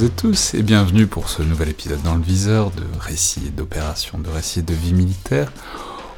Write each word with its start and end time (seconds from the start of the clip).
toutes 0.00 0.08
et 0.08 0.10
tous, 0.16 0.54
et 0.54 0.62
bienvenue 0.62 1.06
pour 1.06 1.28
ce 1.28 1.42
nouvel 1.42 1.68
épisode 1.68 2.00
dans 2.02 2.14
le 2.14 2.22
viseur 2.22 2.70
de 2.70 2.82
récits 2.98 3.42
et 3.48 3.50
d'opérations, 3.50 4.18
de 4.18 4.30
récits 4.30 4.60
et 4.60 4.62
de 4.62 4.72
vie 4.72 4.94
militaire. 4.94 5.52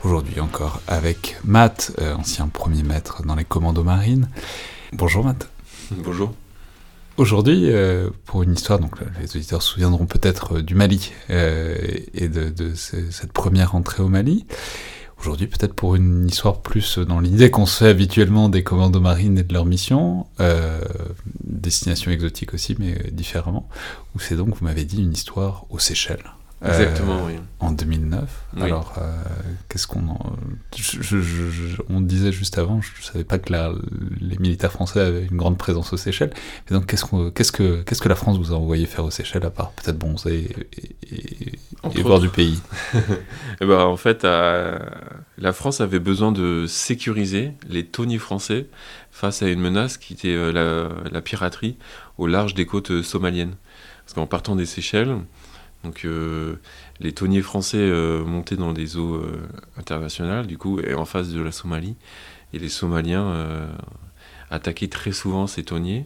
Aujourd'hui 0.04 0.38
encore 0.40 0.80
avec 0.86 1.36
Matt, 1.44 1.92
euh, 2.00 2.14
ancien 2.14 2.46
premier 2.46 2.84
maître 2.84 3.24
dans 3.24 3.34
les 3.34 3.44
commandos 3.44 3.82
marines. 3.82 4.28
Bonjour 4.92 5.24
Matt. 5.24 5.48
Bonjour. 5.90 6.32
Aujourd'hui, 7.16 7.70
euh, 7.70 8.10
pour 8.24 8.44
une 8.44 8.52
histoire, 8.54 8.78
donc 8.78 8.92
les 9.20 9.36
auditeurs 9.36 9.62
se 9.62 9.72
souviendront 9.72 10.06
peut-être 10.06 10.58
euh, 10.58 10.62
du 10.62 10.76
Mali 10.76 11.10
euh, 11.30 11.76
et 12.14 12.28
de, 12.28 12.50
de 12.50 12.74
ce- 12.74 13.10
cette 13.10 13.32
première 13.32 13.74
entrée 13.74 14.02
au 14.02 14.08
Mali. 14.08 14.46
Aujourd'hui, 15.22 15.46
peut-être 15.46 15.74
pour 15.74 15.94
une 15.94 16.26
histoire 16.26 16.62
plus 16.62 16.98
dans 16.98 17.20
l'idée 17.20 17.48
qu'on 17.48 17.64
se 17.64 17.84
fait 17.84 17.88
habituellement 17.90 18.48
des 18.48 18.64
commandos 18.64 18.98
marines 18.98 19.38
et 19.38 19.44
de 19.44 19.54
leur 19.54 19.64
mission, 19.64 20.26
euh, 20.40 20.80
destination 21.44 22.10
exotique 22.10 22.54
aussi, 22.54 22.74
mais 22.76 22.98
différemment, 23.12 23.68
où 24.16 24.18
c'est 24.18 24.34
donc, 24.34 24.56
vous 24.56 24.64
m'avez 24.64 24.84
dit, 24.84 25.00
une 25.00 25.12
histoire 25.12 25.64
aux 25.70 25.78
Seychelles. 25.78 26.24
Euh, 26.64 26.68
Exactement, 26.68 27.24
oui. 27.26 27.34
en 27.58 27.72
2009. 27.72 28.30
Oui. 28.56 28.62
Alors, 28.62 28.94
euh, 28.98 29.02
qu'est-ce 29.68 29.88
qu'on 29.88 30.06
en... 30.08 30.36
je- 30.76 31.02
je- 31.02 31.20
je- 31.20 31.50
je- 31.50 31.82
on 31.88 32.00
disait 32.00 32.30
juste 32.30 32.56
avant, 32.56 32.80
je 32.80 32.90
ne 33.00 33.04
savais 33.04 33.24
pas 33.24 33.38
que 33.38 33.52
la- 33.52 33.72
les 34.20 34.38
militaires 34.38 34.70
français 34.70 35.00
avaient 35.00 35.24
une 35.26 35.36
grande 35.36 35.58
présence 35.58 35.92
aux 35.92 35.96
Seychelles. 35.96 36.32
Et 36.70 36.74
donc, 36.74 36.86
qu'est-ce, 36.86 37.04
qu'on- 37.04 37.30
qu'est-ce, 37.32 37.50
que, 37.50 37.82
qu'est-ce 37.82 38.00
que 38.00 38.08
la 38.08 38.14
France 38.14 38.38
vous 38.38 38.52
a 38.52 38.56
envoyé 38.56 38.86
faire 38.86 39.04
aux 39.04 39.10
Seychelles, 39.10 39.44
à 39.44 39.50
part 39.50 39.72
peut-être 39.72 39.98
bronzer 39.98 40.34
et, 40.36 41.14
et, 41.16 41.52
et 41.96 42.02
voir 42.02 42.20
du 42.20 42.28
pays? 42.28 42.60
Eh 43.60 43.66
ben, 43.66 43.80
en 43.80 43.96
fait, 43.96 44.24
euh, 44.24 44.78
la 45.38 45.52
France 45.52 45.80
avait 45.80 45.98
besoin 46.00 46.30
de 46.32 46.66
sécuriser 46.68 47.52
les 47.68 47.84
tonniers 47.86 48.18
français 48.18 48.66
face 49.10 49.42
à 49.42 49.48
une 49.48 49.60
menace 49.60 49.96
qui 49.98 50.12
était 50.14 50.52
la, 50.52 50.88
la 51.10 51.20
piraterie 51.22 51.76
au 52.18 52.26
large 52.26 52.54
des 52.54 52.66
côtes 52.66 53.02
somaliennes. 53.02 53.54
Parce 54.04 54.14
qu'en 54.14 54.26
partant 54.26 54.56
des 54.56 54.66
Seychelles, 54.66 55.16
donc, 55.84 56.02
euh, 56.04 56.56
les 57.00 57.12
tonniers 57.12 57.42
français 57.42 57.76
euh, 57.78 58.24
montaient 58.24 58.56
dans 58.56 58.72
des 58.72 58.96
eaux 58.96 59.16
euh, 59.16 59.42
internationales, 59.76 60.46
du 60.46 60.56
coup, 60.58 60.78
et 60.80 60.94
en 60.94 61.04
face 61.04 61.30
de 61.30 61.40
la 61.42 61.50
Somalie. 61.52 61.96
Et 62.52 62.58
les 62.58 62.68
Somaliens 62.68 63.24
euh, 63.26 63.66
attaquaient 64.50 64.88
très 64.88 65.12
souvent 65.12 65.46
ces 65.46 65.64
tonniers. 65.64 66.04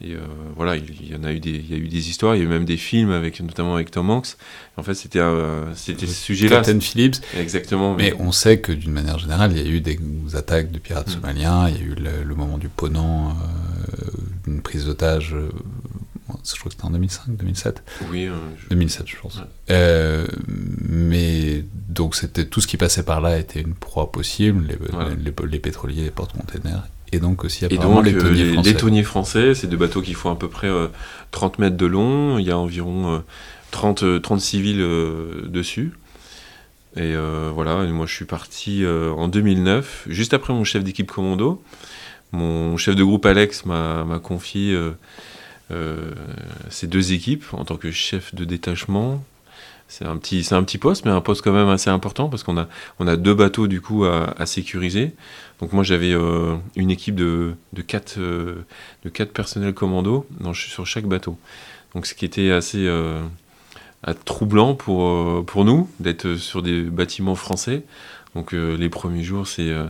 Et 0.00 0.16
voilà, 0.56 0.76
il 0.76 1.08
y 1.10 1.14
en 1.14 1.22
a 1.22 1.32
eu 1.32 1.38
des, 1.38 1.50
il 1.52 1.70
y 1.70 1.74
a 1.74 1.76
eu 1.78 1.86
des 1.88 2.08
histoires, 2.10 2.34
il 2.34 2.40
y 2.40 2.42
a 2.42 2.44
eu 2.44 2.48
même 2.48 2.64
des 2.64 2.76
films 2.76 3.12
avec, 3.12 3.40
notamment 3.40 3.74
avec 3.76 3.92
Tom 3.92 4.10
Hanks. 4.10 4.36
En 4.76 4.82
fait, 4.82 4.92
c'était 4.94 5.20
c'était 5.76 6.06
ce 6.08 6.12
sujet-là. 6.14 6.56
Captain 6.56 6.80
Phillips. 6.80 7.16
Exactement. 7.38 7.94
Mais 7.94 8.12
on 8.18 8.32
sait 8.32 8.58
que 8.58 8.72
d'une 8.72 8.90
manière 8.90 9.18
générale, 9.20 9.52
il 9.56 9.62
y 9.62 9.66
a 9.66 9.70
eu 9.70 9.80
des 9.80 9.98
attaques 10.34 10.72
de 10.72 10.78
pirates 10.78 11.08
Mm. 11.08 11.12
somaliens, 11.12 11.68
il 11.68 11.76
y 11.76 11.78
a 11.78 11.82
eu 11.84 11.94
le, 11.94 12.24
le 12.24 12.34
moment 12.34 12.58
du 12.58 12.68
Ponant, 12.68 13.34
une 14.46 14.60
prise 14.62 14.86
d'otage, 14.86 15.34
je 16.28 16.58
crois 16.58 16.70
que 16.70 16.74
c'était 16.74 16.84
en 16.84 16.90
2005, 16.90 17.36
2007. 17.36 17.82
Oui, 18.10 18.26
euh, 18.26 18.32
je- 18.58 18.68
2007, 18.70 19.06
je 19.08 19.16
pense. 19.20 19.36
Ouais. 19.36 19.42
Euh, 19.70 20.26
mais 20.88 21.64
donc 21.88 22.14
c'était 22.16 22.46
tout 22.46 22.60
ce 22.60 22.66
qui 22.66 22.76
passait 22.76 23.02
par 23.02 23.20
là 23.20 23.38
était 23.38 23.60
une 23.60 23.74
proie 23.74 24.10
possible, 24.12 24.66
les, 24.68 24.76
Voilà. 24.90 25.10
les, 25.14 25.32
les 25.48 25.58
pétroliers, 25.58 26.02
les 26.04 26.10
porte-containers, 26.10 26.82
et 27.12 27.18
donc 27.18 27.44
aussi 27.44 27.64
Et 27.64 27.74
apparemment 27.74 27.96
donc, 27.96 28.06
les 28.06 28.14
euh, 28.14 28.20
tonniers 28.20 28.52
français. 28.52 28.70
les 28.70 28.76
tonniers 28.76 29.02
français, 29.02 29.54
c'est 29.54 29.66
des 29.66 29.76
bateaux 29.76 30.02
qui 30.02 30.14
font 30.14 30.30
à 30.30 30.36
peu 30.36 30.48
près 30.48 30.68
euh, 30.68 30.88
30 31.30 31.58
mètres 31.58 31.76
de 31.76 31.86
long. 31.86 32.38
Il 32.38 32.46
y 32.46 32.50
a 32.50 32.58
environ 32.58 33.14
euh, 33.16 33.18
30, 33.70 34.02
euh, 34.02 34.18
30 34.20 34.40
civils 34.40 34.80
euh, 34.80 35.42
dessus. 35.48 35.92
Et 36.96 37.00
euh, 37.14 37.50
voilà, 37.52 37.82
et 37.84 37.90
moi 37.92 38.06
je 38.06 38.14
suis 38.14 38.24
parti 38.24 38.84
euh, 38.84 39.10
en 39.12 39.26
2009, 39.28 40.04
juste 40.08 40.32
après 40.32 40.52
mon 40.52 40.62
chef 40.64 40.84
d'équipe 40.84 41.10
commando. 41.10 41.60
Mon 42.32 42.76
chef 42.76 42.94
de 42.96 43.02
groupe 43.04 43.26
Alex 43.26 43.64
m'a 43.64 44.20
confié 44.22 44.72
euh, 44.74 44.78
euh, 44.78 44.92
ces 46.70 46.86
deux 46.86 47.12
équipes 47.12 47.44
en 47.52 47.64
tant 47.64 47.76
que 47.76 47.90
chef 47.90 48.34
de 48.34 48.44
détachement. 48.44 49.24
C'est 49.86 50.06
un, 50.06 50.16
petit, 50.16 50.44
c'est 50.44 50.54
un 50.54 50.62
petit 50.64 50.78
poste, 50.78 51.04
mais 51.04 51.10
un 51.10 51.20
poste 51.20 51.42
quand 51.42 51.52
même 51.52 51.68
assez 51.68 51.90
important 51.90 52.28
parce 52.28 52.42
qu'on 52.42 52.56
a, 52.56 52.68
on 52.98 53.06
a 53.06 53.16
deux 53.16 53.34
bateaux 53.34 53.66
du 53.66 53.80
coup 53.80 54.04
à, 54.04 54.46
sécuriser. 54.46 55.12
Donc 55.60 55.72
moi 55.72 55.84
j'avais 55.84 56.12
euh, 56.12 56.56
une 56.74 56.90
équipe 56.90 57.14
de, 57.14 57.54
de, 57.74 57.82
quatre, 57.82 58.18
euh, 58.18 58.64
de 59.04 59.10
quatre 59.10 59.32
personnels 59.32 59.74
commando 59.74 60.26
sur 60.54 60.86
chaque 60.86 61.06
bateau. 61.06 61.38
Donc 61.94 62.06
ce 62.06 62.14
qui 62.14 62.24
était 62.24 62.50
assez 62.50 62.86
euh, 62.86 63.22
troublant 64.24 64.74
pour, 64.74 65.06
euh, 65.06 65.44
pour 65.46 65.64
nous 65.64 65.88
d'être 66.00 66.36
sur 66.36 66.62
des 66.62 66.82
bâtiments 66.82 67.36
français. 67.36 67.84
Donc 68.34 68.54
euh, 68.54 68.76
les 68.76 68.88
premiers 68.88 69.22
jours 69.22 69.46
c'est... 69.46 69.68
euh, 69.68 69.86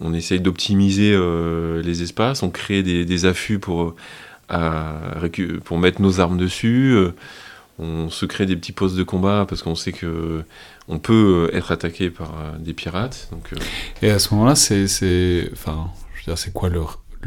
on, 0.00 0.12
essaye 0.12 0.40
d'optimiser 0.40 1.12
euh, 1.14 1.82
les 1.82 2.02
espaces, 2.02 2.42
on 2.42 2.50
crée 2.50 2.82
des, 2.82 3.24
affûts 3.24 3.58
pour, 3.58 3.82
euh, 3.82 3.94
pour 5.64 5.78
mettre 5.78 6.00
nos 6.00 6.20
armes 6.20 6.38
dessus. 6.38 6.92
euh, 6.94 7.12
on 7.78 8.10
se 8.10 8.26
crée 8.26 8.46
des 8.46 8.54
petits 8.56 8.72
postes 8.72 8.96
de 8.96 9.02
combat 9.02 9.46
parce 9.48 9.62
qu'on 9.62 9.74
sait 9.74 9.92
que 9.92 10.44
on 10.88 10.98
peut 10.98 11.48
euh, 11.52 11.56
être 11.56 11.72
attaqué 11.72 12.10
par 12.10 12.30
euh, 12.38 12.58
des 12.58 12.74
pirates. 12.74 13.28
Et 14.02 14.10
à 14.10 14.18
ce 14.18 14.34
moment-là, 14.34 14.54
c'est, 14.54 15.48
enfin, 15.52 15.88
je 16.14 16.20
veux 16.20 16.24
dire, 16.26 16.38
c'est 16.38 16.52
quoi 16.52 16.68
le, 16.68 16.82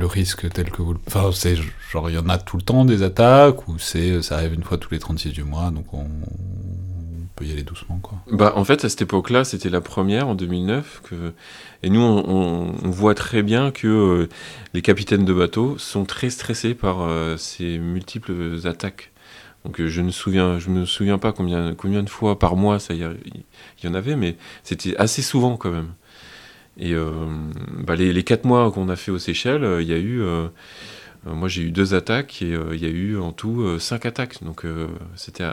risque 0.05 0.47
tel 0.51 0.69
que 0.69 0.81
vous, 0.81 0.93
le- 0.93 0.99
enfin, 1.07 1.29
c'est 1.33 1.55
genre 1.91 2.09
il 2.09 2.15
y 2.15 2.17
en 2.19 2.29
a 2.29 2.37
tout 2.37 2.57
le 2.57 2.63
temps 2.63 2.85
des 2.85 3.01
attaques 3.01 3.67
ou 3.67 3.79
c'est, 3.79 4.21
ça 4.21 4.35
arrive 4.35 4.53
une 4.53 4.63
fois 4.63 4.77
tous 4.77 4.91
les 4.91 4.99
36 4.99 5.31
du 5.31 5.43
mois, 5.43 5.71
donc 5.71 5.93
on, 5.93 6.01
on 6.05 6.44
peut 7.35 7.45
y 7.45 7.51
aller 7.51 7.63
doucement, 7.63 7.99
quoi. 8.01 8.19
Bah, 8.31 8.53
en 8.55 8.63
fait, 8.63 8.85
à 8.85 8.89
cette 8.89 9.01
époque-là, 9.01 9.43
c'était 9.43 9.69
la 9.69 9.81
première 9.81 10.27
en 10.27 10.35
2009. 10.35 11.01
Que... 11.03 11.33
Et 11.83 11.89
nous, 11.89 12.01
on, 12.01 12.71
voit 12.89 13.15
très 13.15 13.43
bien 13.43 13.71
que 13.71 13.87
euh, 13.87 14.29
les 14.73 14.81
capitaines 14.81 15.25
de 15.25 15.33
bateaux 15.33 15.77
sont 15.77 16.05
très 16.05 16.29
stressés 16.29 16.73
par 16.73 17.01
euh, 17.01 17.35
ces 17.37 17.77
multiples 17.77 18.59
attaques. 18.65 19.11
Donc, 19.65 19.79
euh, 19.81 19.87
je 19.87 20.01
ne 20.01 20.11
souviens, 20.11 20.59
je 20.59 20.69
me 20.69 20.85
souviens 20.85 21.17
pas 21.17 21.33
combien, 21.33 21.73
combien 21.75 22.03
de 22.03 22.09
fois 22.09 22.39
par 22.39 22.55
mois 22.55 22.79
ça 22.79 22.93
y, 22.93 22.99
y 22.99 23.87
en 23.87 23.93
avait, 23.93 24.15
mais 24.15 24.37
c'était 24.63 24.95
assez 24.97 25.21
souvent 25.21 25.57
quand 25.57 25.71
même. 25.71 25.91
Et 26.77 26.93
bah, 27.85 27.95
les, 27.95 28.23
quatre 28.23 28.43
mois 28.43 28.69
qu'on 28.69 28.89
a 28.89 28.97
fait 28.97 29.09
aux 29.09 29.17
Seychelles, 29.17 29.77
il 29.79 29.87
y 29.87 29.93
a 29.93 29.97
eu. 29.97 30.21
Euh, 31.27 31.33
moi, 31.33 31.47
j'ai 31.47 31.63
eu 31.63 31.71
deux 31.71 31.93
attaques 31.93 32.41
et 32.41 32.53
euh, 32.53 32.75
il 32.75 32.81
y 32.81 32.85
a 32.85 32.89
eu 32.89 33.17
en 33.17 33.31
tout 33.31 33.61
euh, 33.61 33.79
cinq 33.79 34.05
attaques. 34.05 34.43
Donc, 34.43 34.65
c'était, 35.15 35.45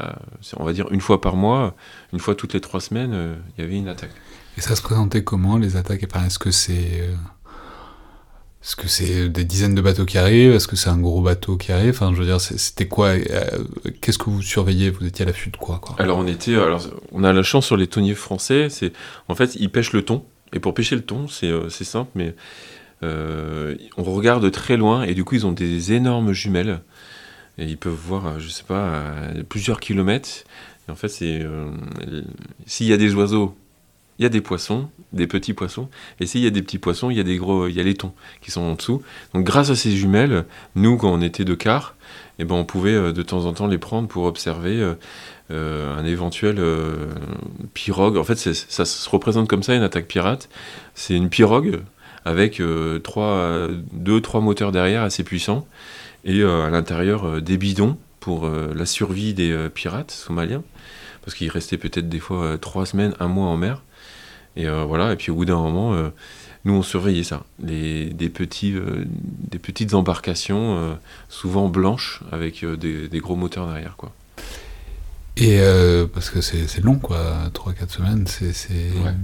on 0.57 0.65
va 0.65 0.73
dire, 0.73 0.91
une 0.91 1.01
fois 1.01 1.21
par 1.21 1.37
mois, 1.37 1.75
une 2.13 2.19
fois 2.19 2.35
toutes 2.35 2.55
les 2.55 2.61
trois 2.61 2.81
semaines, 2.81 3.37
il 3.57 3.63
y 3.63 3.65
avait 3.65 3.77
une 3.77 3.89
attaque. 3.89 4.13
Et 4.57 4.61
ça 4.61 4.77
se 4.77 4.83
présentait 4.83 5.25
comment 5.25 5.57
les 5.57 5.77
attaques? 5.77 6.03
Est-ce 6.03 6.39
que 6.39 6.51
c'est 6.51 7.09
est-ce 8.63 8.77
que 8.77 8.87
c'est 8.87 9.29
des 9.29 9.43
dizaines 9.43 9.75
de 9.75 9.81
bateaux 9.81 10.05
qui 10.05 10.19
arrivent? 10.19 10.53
Est-ce 10.53 10.69
que 10.69 10.77
c'est 10.77 10.89
un 10.89 10.99
gros 10.99 11.21
bateau 11.21 11.57
qui 11.57 11.73
arrive? 11.73 11.91
Enfin, 11.91 12.13
je 12.15 12.19
veux 12.21 12.27
dire, 12.27 12.41
c'était 12.41 12.87
quoi 12.87 13.09
euh, 13.09 13.45
Qu'est-ce 14.01 14.19
que 14.19 14.31
vous 14.31 14.41
surveillez? 14.41 14.91
Vous 14.91 15.05
étiez 15.05 15.25
à 15.25 15.27
l'affût 15.27 15.51
de 15.51 15.57
quoi, 15.57 15.81
quoi? 15.81 15.97
Alors, 15.99 16.19
on 16.19 16.29
était, 16.29 16.55
alors, 16.55 16.81
on 17.11 17.25
a 17.25 17.33
la 17.33 17.43
chance 17.43 17.67
sur 17.67 17.77
les 17.77 17.89
tonniers 17.89 18.15
français, 18.15 18.69
c'est, 18.71 18.93
en 19.27 19.35
fait, 19.35 19.57
ils 19.57 19.69
pêchent 19.69 19.93
le 19.93 20.03
thon. 20.03 20.25
Et 20.53 20.61
pour 20.61 20.75
pêcher 20.75 20.95
le 20.95 21.03
thon, 21.03 21.27
c'est, 21.27 21.49
euh, 21.49 21.71
c'est 21.71 21.83
simple, 21.83 22.13
mais 22.15 22.37
euh, 23.03 23.75
on 23.97 24.03
regarde 24.03 24.51
très 24.51 24.77
loin 24.77 25.03
et 25.03 25.15
du 25.15 25.25
coup, 25.25 25.35
ils 25.35 25.47
ont 25.47 25.53
des 25.53 25.93
énormes 25.93 26.33
jumelles. 26.33 26.81
Et 27.59 27.67
ils 27.67 27.77
peuvent 27.77 27.93
voir, 27.93 28.27
euh, 28.27 28.39
je 28.39 28.49
sais 28.49 28.65
pas, 28.65 28.95
à 28.95 29.45
plusieurs 29.49 29.81
kilomètres. 29.81 30.45
En 30.89 30.95
fait, 30.95 31.09
c'est 31.09 31.41
euh, 31.43 31.71
s'il 32.67 32.87
y 32.87 32.93
a 32.93 32.97
des 32.97 33.15
oiseaux, 33.15 33.55
il 34.19 34.23
y 34.23 34.27
a 34.27 34.29
des 34.29 34.41
poissons, 34.41 34.89
des 35.13 35.27
petits 35.27 35.55
poissons. 35.55 35.89
Et 36.21 36.27
s'il 36.27 36.43
y 36.43 36.47
a 36.47 36.51
des 36.51 36.63
petits 36.63 36.79
poissons, 36.79 37.11
il 37.11 37.17
y 37.17 37.21
a 37.21 37.25
des 37.25 37.37
gros, 37.37 37.67
il 37.67 37.75
y 37.75 37.81
a 37.81 37.83
les 37.83 37.95
thons 37.95 38.13
qui 38.41 38.51
sont 38.51 38.61
en 38.61 38.75
dessous. 38.75 39.03
Donc, 39.35 39.45
grâce 39.45 39.71
à 39.71 39.77
ces 39.77 39.91
jumelles, 39.91 40.45
nous, 40.75 40.97
quand 40.97 41.13
on 41.13 41.21
était 41.21 41.45
de 41.45 41.55
quart, 41.55 41.95
eh 42.39 42.45
ben, 42.45 42.55
on 42.55 42.65
pouvait 42.65 42.95
euh, 42.95 43.13
de 43.13 43.23
temps 43.23 43.45
en 43.47 43.53
temps 43.53 43.67
les 43.67 43.79
prendre 43.79 44.09
pour 44.09 44.25
observer 44.25 44.81
euh, 44.81 44.95
euh, 45.51 45.99
un 45.99 46.05
éventuel 46.05 46.57
euh, 46.59 47.09
pirogue. 47.75 48.17
En 48.17 48.25
fait, 48.25 48.37
ça 48.37 48.85
se 48.85 49.09
représente 49.11 49.49
comme 49.49 49.63
ça 49.63 49.75
une 49.75 49.83
attaque 49.83 50.07
pirate. 50.07 50.49
C'est 50.95 51.15
une 51.15 51.29
pirogue 51.29 51.81
avec 52.25 52.61
euh, 52.61 52.99
trois, 52.99 53.69
deux, 53.93 54.21
trois 54.21 54.41
moteurs 54.41 54.73
derrière 54.73 55.03
assez 55.03 55.25
puissants 55.25 55.67
et 56.25 56.41
euh, 56.41 56.67
à 56.67 56.71
l'intérieur 56.71 57.25
euh, 57.27 57.41
des 57.41 57.57
bidons 57.57 57.97
pour 58.21 58.47
euh, 58.47 58.73
la 58.75 58.87
survie 58.87 59.35
des 59.35 59.51
euh, 59.51 59.69
pirates 59.69 60.11
somaliens 60.13 60.63
parce 61.25 61.35
qu'il 61.37 61.49
restait 61.51 61.79
peut-être 61.79 62.09
des 62.09 62.21
fois 62.21 62.45
euh, 62.45 62.57
trois 62.57 62.87
semaines, 62.87 63.15
un 63.21 63.29
mois 63.29 63.47
en 63.47 63.57
mer. 63.57 63.83
Et 64.57 64.67
euh, 64.69 64.85
voilà. 64.85 65.13
Et 65.13 65.17
puis 65.17 65.31
au 65.31 65.35
bout 65.37 65.45
d'un 65.45 65.57
moment, 65.57 65.95
euh, 65.95 66.11
nous 66.65 66.75
on 66.75 66.83
surveillait 66.83 67.23
ça, 67.25 67.43
les, 67.63 68.07
des 68.11 68.29
petits, 68.29 68.75
euh, 68.75 69.05
des 69.51 69.59
petites 69.59 69.95
embarcations 69.95 70.77
euh, 70.79 70.95
souvent 71.29 71.69
blanches 71.69 72.21
avec 72.31 72.63
euh, 72.63 72.77
des, 72.77 73.09
des 73.09 73.19
gros 73.21 73.35
moteurs 73.37 73.67
derrière 73.67 73.97
quoi. 73.97 74.13
Et 75.39 75.61
euh, 75.61 76.07
parce 76.13 76.29
que 76.29 76.41
c'est 76.43 76.83
long, 76.85 76.97
quoi, 76.97 77.19
3-4 77.55 77.89
semaines, 77.89 78.27
c'est. 78.27 78.53
c'est- 78.53 78.93
Ouais. 79.03 79.15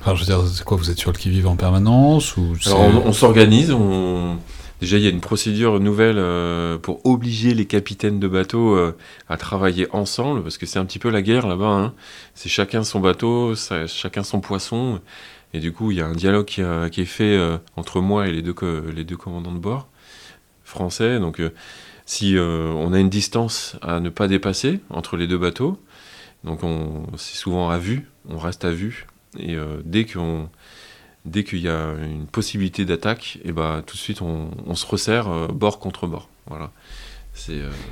Enfin, 0.00 0.14
je 0.14 0.20
veux 0.20 0.26
dire, 0.26 0.40
c'est 0.46 0.64
quoi 0.64 0.76
Vous 0.76 0.90
êtes 0.90 0.98
sur 0.98 1.12
le 1.12 1.18
qui-vive 1.18 1.46
en 1.46 1.56
permanence 1.56 2.36
ou 2.36 2.54
c'est- 2.60 2.70
Alors 2.70 2.82
on, 3.04 3.08
on 3.08 3.12
s'organise, 3.12 3.70
on... 3.70 4.38
déjà 4.80 4.96
il 4.96 5.02
y 5.02 5.06
a 5.06 5.10
une 5.10 5.20
procédure 5.20 5.78
nouvelle 5.78 6.16
euh, 6.18 6.78
pour 6.78 7.04
obliger 7.04 7.52
les 7.52 7.66
capitaines 7.66 8.18
de 8.18 8.26
bateaux 8.28 8.74
euh, 8.76 8.96
à 9.28 9.36
travailler 9.36 9.88
ensemble, 9.92 10.42
parce 10.42 10.56
que 10.56 10.64
c'est 10.64 10.78
un 10.78 10.86
petit 10.86 10.98
peu 10.98 11.10
la 11.10 11.20
guerre 11.20 11.46
là-bas, 11.46 11.66
hein. 11.66 11.92
c'est 12.34 12.48
chacun 12.48 12.82
son 12.82 13.00
bateau, 13.00 13.54
ça- 13.54 13.86
chacun 13.86 14.22
son 14.22 14.40
poisson, 14.40 15.00
et 15.52 15.58
du 15.60 15.70
coup 15.72 15.90
il 15.90 15.98
y 15.98 16.00
a 16.00 16.06
un 16.06 16.14
dialogue 16.14 16.46
qui, 16.46 16.62
a- 16.62 16.88
qui 16.88 17.02
est 17.02 17.04
fait 17.04 17.36
euh, 17.36 17.58
entre 17.76 18.00
moi 18.00 18.26
et 18.26 18.32
les 18.32 18.40
deux, 18.42 18.54
les 18.94 19.04
deux 19.04 19.16
commandants 19.18 19.52
de 19.52 19.58
bord 19.58 19.86
français, 20.64 21.18
donc 21.18 21.42
si 22.06 22.36
on 22.38 22.92
a 22.92 22.98
une 23.00 23.08
distance 23.10 23.76
à 23.82 23.98
ne 24.00 24.08
pas 24.08 24.28
dépasser 24.28 24.80
entre 24.88 25.16
les 25.16 25.26
deux 25.26 25.36
bateaux, 25.38 25.78
donc 26.44 26.60
c'est 27.16 27.36
souvent 27.36 27.68
à 27.70 27.78
vue, 27.78 28.08
on 28.28 28.38
reste 28.38 28.64
à 28.64 28.70
vue, 28.70 29.06
et 29.38 29.56
dès 29.84 30.04
qu'on 30.04 30.48
dès 31.26 31.44
qu'il 31.44 31.60
y 31.60 31.68
a 31.68 31.92
une 32.02 32.26
possibilité 32.26 32.84
d'attaque, 32.86 33.38
et 33.44 33.52
bah, 33.52 33.82
tout 33.86 33.94
de 33.94 34.00
suite 34.00 34.22
on, 34.22 34.74
se 34.74 34.86
resserre 34.86 35.48
bord 35.48 35.78
contre 35.78 36.06
bord. 36.06 36.28
Voilà. 36.46 36.70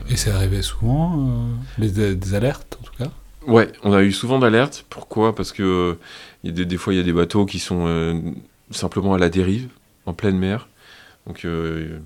Et 0.08 0.16
c'est 0.16 0.30
arrivé 0.30 0.62
souvent, 0.62 1.48
des, 1.78 2.34
alertes 2.34 2.78
en 2.80 2.84
tout 2.84 2.92
cas? 2.96 3.10
Ouais, 3.46 3.70
on 3.82 3.92
a 3.92 4.02
eu 4.02 4.12
souvent 4.12 4.38
d'alertes. 4.38 4.84
Pourquoi? 4.88 5.34
Parce 5.34 5.52
que 5.52 5.98
des, 6.42 6.76
fois 6.76 6.94
il 6.94 6.96
y 6.96 7.00
a 7.00 7.02
des 7.02 7.12
bateaux 7.12 7.46
qui 7.46 7.58
sont 7.58 8.22
simplement 8.70 9.14
à 9.14 9.18
la 9.18 9.28
dérive, 9.28 9.68
en 10.06 10.14
pleine 10.14 10.38
mer. 10.38 10.68
Donc 11.26 11.44
euh, 11.44 11.98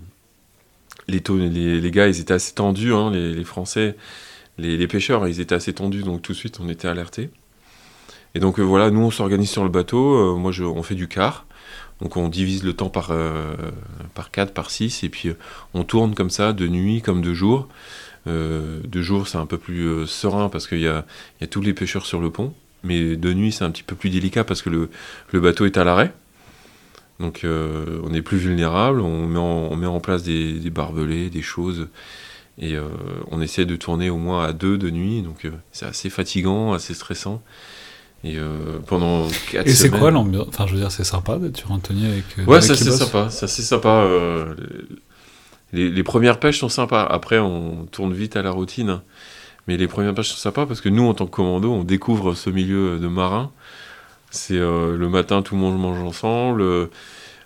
les, 1.09 1.91
gars, 1.91 2.09
ils 2.09 2.21
étaient 2.21 2.35
assez 2.35 2.55
tendus, 2.55 2.93
hein, 2.93 3.11
les, 3.11 3.45
Français, 3.45 3.97
les, 4.59 4.87
pêcheurs, 4.87 5.27
ils 5.29 5.41
étaient 5.41 5.55
assez 5.55 5.73
tendus, 5.73 6.03
donc 6.03 6.23
tout 6.23 6.33
de 6.33 6.37
suite 6.37 6.59
on 6.61 6.69
était 6.69 6.89
alertés. 6.89 7.31
Et 8.35 8.41
donc 8.41 8.59
euh, 8.59 8.63
voilà, 8.63 8.91
nous 8.91 9.01
on 9.01 9.11
s'organise 9.11 9.51
sur 9.51 9.63
le 9.63 9.69
bateau, 9.69 10.15
euh, 10.15 10.37
moi 10.37 10.53
on 10.61 10.83
fait 10.83 10.95
du 10.95 11.09
quart, 11.09 11.47
donc 12.01 12.17
on 12.17 12.29
divise 12.29 12.65
le 12.65 12.73
temps 12.73 12.89
par, 12.89 13.13
par 14.15 14.31
4, 14.31 14.53
par 14.53 14.71
6, 14.71 15.05
et 15.05 15.09
puis 15.09 15.31
on 15.75 15.85
tourne 15.85 16.15
comme 16.15 16.31
ça, 16.31 16.53
de 16.53 16.67
nuit 16.67 17.01
comme 17.03 17.23
de 17.23 17.33
jour. 17.33 17.69
de 18.27 18.83
jour 19.03 19.29
c'est 19.29 19.39
un 19.39 19.47
peu 19.47 19.59
plus 19.59 20.07
serein 20.07 20.49
parce 20.49 20.67
qu'il 20.67 20.81
y 20.81 20.89
a, 20.89 21.05
tous 21.49 21.61
les 21.61 21.75
pêcheurs 21.75 22.07
sur 22.07 22.21
le 22.21 22.31
pont, 22.31 22.55
mais 22.83 23.17
de 23.17 23.33
nuit 23.33 23.53
c'est 23.53 23.65
un 23.65 23.71
petit 23.71 23.85
peu 23.85 23.95
plus 23.95 24.11
délicat 24.11 24.43
parce 24.43 24.63
que 24.63 24.71
le, 24.71 24.91
le 25.31 25.41
bateau 25.41 25.65
est 25.65 25.77
à 25.77 25.85
l'arrêt. 25.85 26.13
Donc 27.23 27.45
euh, 27.45 28.01
on 28.03 28.13
est 28.13 28.21
plus 28.21 28.37
vulnérable, 28.37 29.01
on 29.01 29.27
met 29.27 29.39
en, 29.39 29.69
on 29.71 29.77
met 29.77 29.87
en 29.87 30.01
place 30.01 30.23
des, 30.23 30.59
barbelés, 30.71 31.31
des 31.31 31.41
choses, 31.41 31.89
et 32.59 32.75
euh, 32.75 32.89
on 33.31 33.41
essaie 33.41 33.65
de 33.65 33.77
tourner 33.77 34.11
au 34.11 34.19
moins 34.19 34.45
à 34.45 34.53
deux 34.53 34.77
de 34.77 34.91
nuit, 34.91 35.23
donc 35.23 35.45
euh, 35.45 35.53
c'est 35.71 35.87
assez 35.87 36.11
fatigant, 36.11 36.73
assez 36.73 36.95
stressant. 36.95 37.43
Et 38.25 38.37
pendant 38.87 39.27
quatre 39.51 39.67
Et 39.67 39.73
c'est 39.73 39.91
quoi 39.91 40.13
l'ambiance? 40.13 40.47
Enfin, 40.49 40.67
je 40.67 40.75
veux 40.75 40.81
dire, 40.81 40.93
c'est 40.93 41.05
sympa 41.05 41.39
d'être 41.39 41.57
sur 41.57 41.73
Anthony 41.73 42.07
avec. 42.07 42.25
ouais, 42.47 42.61
ça 42.61 42.77
c'est 42.77 42.91
sympa, 42.91 43.31
ça 43.31 43.49
c'est 43.49 43.63
sympa. 43.63 44.07
Les, 45.73 45.91
les, 45.91 46.03
premières 46.03 46.39
pêches 46.39 46.61
sont 46.61 46.69
sympas. 46.69 47.03
Après, 47.03 47.39
on 47.39 47.87
tourne 47.91 48.13
vite 48.13 48.37
à 48.37 48.43
la 48.43 48.51
routine. 48.51 49.01
Mais 49.69 49.77
les 49.77 49.87
premières 49.87 50.15
pêches 50.15 50.31
sont 50.31 50.37
sympas 50.37 50.67
parce 50.67 50.81
que 50.81 50.89
nous, 50.89 51.07
en 51.07 51.15
tant 51.15 51.27
que 51.27 51.31
commando, 51.31 51.73
on 51.73 51.85
découvre 51.85 52.35
ce 52.35 52.51
milieu 52.51 52.99
de 52.99 53.07
marins. 53.07 53.51
C'est 54.31 54.57
euh, 54.57 54.97
le 54.97 55.09
matin, 55.09 55.43
tout 55.43 55.55
le 55.55 55.61
monde 55.61 55.79
mange 55.79 56.03
ensemble. 56.03 56.63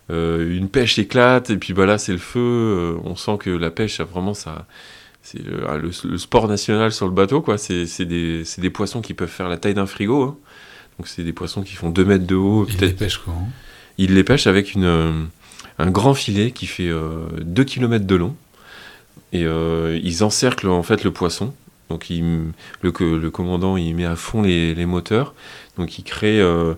Euh, 0.09 0.57
une 0.57 0.69
pêche 0.69 0.99
éclate, 0.99 1.51
et 1.51 1.57
puis 1.57 1.75
bah, 1.75 1.85
là, 1.85 1.99
c'est 1.99 2.13
le 2.13 2.19
feu. 2.19 2.41
Euh, 2.41 2.97
on 3.05 3.17
sent 3.17 3.39
que 3.41 3.51
la 3.51 3.71
pêche, 3.71 4.01
vraiment, 4.01 4.35
ça. 4.35 4.67
C'est 5.27 5.41
le, 5.43 6.19
sport 6.19 6.47
national 6.47 6.93
sur 6.93 7.07
le 7.07 7.13
bateau, 7.13 7.41
quoi. 7.41 7.59
C'est 7.59 8.05
des, 8.05 8.45
des, 8.59 8.71
poissons 8.71 9.01
qui 9.01 9.13
peuvent 9.13 9.29
faire 9.29 9.49
la 9.49 9.57
taille 9.57 9.75
d'un 9.75 9.87
frigo. 9.87 10.23
Hein. 10.23 10.37
Donc, 10.99 11.09
c'est 11.09 11.25
des 11.25 11.33
poissons 11.33 11.63
qui 11.63 11.75
font 11.75 11.91
2 11.91 12.05
mètres 12.05 12.27
de 12.27 12.37
haut. 12.37 12.65
Ils 12.69 12.79
les 12.79 12.93
pêchent 12.93 13.19
comment? 13.19 13.49
Ils 13.99 14.15
les 14.15 14.23
pêchent 14.23 14.47
avec 14.47 14.75
une, 14.75 15.27
un 15.79 15.91
grand 15.91 16.15
filet 16.15 16.53
qui 16.53 16.67
fait 16.67 16.93
2 17.41 17.65
km 17.65 18.07
de 18.07 18.15
long. 18.15 18.37
Et 19.33 19.43
ils 19.43 20.23
encerclent 20.23 20.69
en 20.69 20.85
fait 20.85 21.03
le 21.03 21.11
poisson. 21.11 21.53
Donc 21.89 22.11
il, 22.11 22.23
le, 22.83 22.93
le, 23.17 23.31
commandant 23.31 23.77
il 23.77 23.95
met 23.95 24.05
à 24.05 24.17
fond 24.17 24.43
les, 24.43 24.75
les 24.75 24.87
moteurs. 24.87 25.35
Donc 25.77 25.99
il 25.99 26.05
crée, 26.05 26.41
euh, 26.41 26.75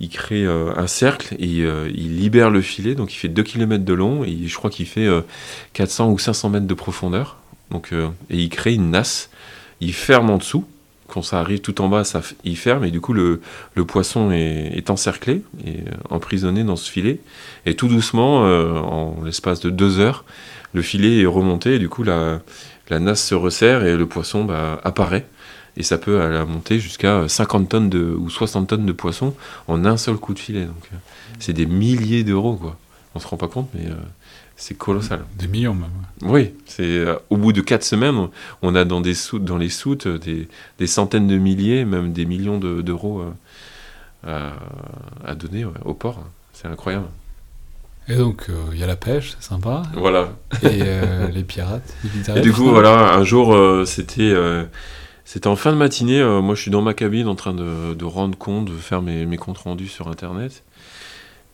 il 0.00 0.08
crée 0.08 0.44
euh, 0.44 0.72
un 0.76 0.86
cercle 0.86 1.34
et 1.38 1.62
euh, 1.62 1.90
il 1.94 2.18
libère 2.18 2.50
le 2.50 2.60
filet. 2.60 2.94
Donc 2.94 3.12
il 3.12 3.16
fait 3.16 3.28
2 3.28 3.42
km 3.42 3.84
de 3.84 3.92
long 3.92 4.24
et 4.24 4.46
je 4.46 4.56
crois 4.56 4.70
qu'il 4.70 4.86
fait 4.86 5.08
400 5.74 6.10
ou 6.10 6.18
500 6.18 6.50
mètres 6.50 6.66
de 6.66 6.74
profondeur. 6.74 7.41
Donc, 7.70 7.92
et 7.92 8.36
il 8.36 8.48
crée 8.48 8.74
une 8.74 8.90
nasse. 8.90 9.30
Il 9.80 9.94
ferme 9.94 10.30
en 10.30 10.38
dessous. 10.38 10.66
Quand 11.08 11.22
ça 11.22 11.40
arrive 11.40 11.60
tout 11.60 11.80
en 11.80 11.88
bas, 11.88 12.04
ça, 12.04 12.22
il 12.44 12.56
ferme 12.56 12.84
et 12.84 12.90
du 12.90 13.00
coup 13.00 13.12
le, 13.12 13.42
le 13.74 13.84
poisson 13.84 14.30
est, 14.30 14.88
encerclé 14.88 15.42
et 15.66 15.80
emprisonné 16.08 16.64
dans 16.64 16.76
ce 16.76 16.90
filet. 16.90 17.20
Et 17.66 17.74
tout 17.76 17.88
doucement, 17.88 18.42
en 18.42 19.22
l'espace 19.22 19.60
de 19.60 19.68
deux 19.68 20.00
heures, 20.00 20.24
le 20.72 20.80
filet 20.80 21.20
est 21.20 21.26
remonté 21.26 21.74
et 21.74 21.78
du 21.78 21.90
coup 21.90 22.02
la, 22.02 22.40
la 22.88 22.98
nasse 22.98 23.24
se 23.24 23.34
resserre 23.34 23.84
et 23.84 23.96
le 23.96 24.06
poisson 24.06 24.44
bah, 24.44 24.80
apparaît. 24.84 25.26
Et 25.76 25.82
ça 25.82 25.96
peut 25.96 26.20
aller 26.20 26.44
monter 26.44 26.78
jusqu'à 26.78 27.26
50 27.26 27.68
tonnes 27.68 27.88
de, 27.88 28.14
ou 28.18 28.28
60 28.28 28.68
tonnes 28.68 28.84
de 28.84 28.92
poisson 28.92 29.34
en 29.68 29.84
un 29.86 29.96
seul 29.96 30.16
coup 30.16 30.34
de 30.34 30.38
filet. 30.38 30.66
Donc, 30.66 30.88
euh, 30.92 30.96
c'est 31.38 31.54
des 31.54 31.66
milliers 31.66 32.24
d'euros, 32.24 32.56
quoi. 32.56 32.76
On 33.14 33.18
se 33.18 33.26
rend 33.26 33.36
pas 33.36 33.48
compte, 33.48 33.70
mais 33.74 33.86
euh, 33.86 33.94
c'est 34.62 34.74
colossal. 34.74 35.24
Des 35.38 35.48
millions 35.48 35.74
même. 35.74 35.90
Oui, 36.22 36.52
c'est 36.66 36.82
euh, 36.82 37.16
au 37.30 37.36
bout 37.36 37.52
de 37.52 37.60
4 37.60 37.82
semaines, 37.82 38.28
on 38.62 38.74
a 38.74 38.84
dans, 38.84 39.00
des 39.00 39.14
soutes, 39.14 39.44
dans 39.44 39.56
les 39.56 39.68
soutes 39.68 40.06
des, 40.06 40.48
des 40.78 40.86
centaines 40.86 41.26
de 41.26 41.36
milliers, 41.36 41.84
même 41.84 42.12
des 42.12 42.26
millions 42.26 42.58
d'euros 42.58 43.24
à, 44.24 44.52
à, 45.24 45.34
donner 45.34 45.66
au 45.84 45.94
port. 45.94 46.22
C'est 46.52 46.68
incroyable. 46.68 47.06
Et 48.08 48.16
donc, 48.16 48.46
il 48.72 48.78
y 48.78 48.84
a 48.84 48.86
la 48.86 48.96
pêche, 48.96 49.34
c'est 49.38 49.48
sympa. 49.48 49.82
Voilà. 49.94 50.32
Et 50.62 50.82
les 51.32 51.42
pirates, 51.42 51.94
Et 52.36 52.40
du 52.40 52.52
coup, 52.52 52.68
voilà, 52.70 53.14
un 53.14 53.24
jour, 53.24 53.56
c'était 53.86 54.32
c'était 55.24 55.46
en 55.46 55.56
fin 55.56 55.72
de 55.72 55.76
matinée, 55.76 56.20
euh, 56.20 56.42
moi 56.42 56.54
je 56.54 56.60
suis 56.60 56.70
dans 56.70 56.82
ma 56.82 56.94
cabine 56.94 57.28
en 57.28 57.34
train 57.34 57.54
de, 57.54 58.04
rendre 58.04 58.36
compte, 58.36 58.66
de 58.66 58.76
faire 58.76 59.02
mes, 59.02 59.36
comptes 59.36 59.58
rendus 59.58 59.88
sur 59.88 60.08
internet. 60.08 60.62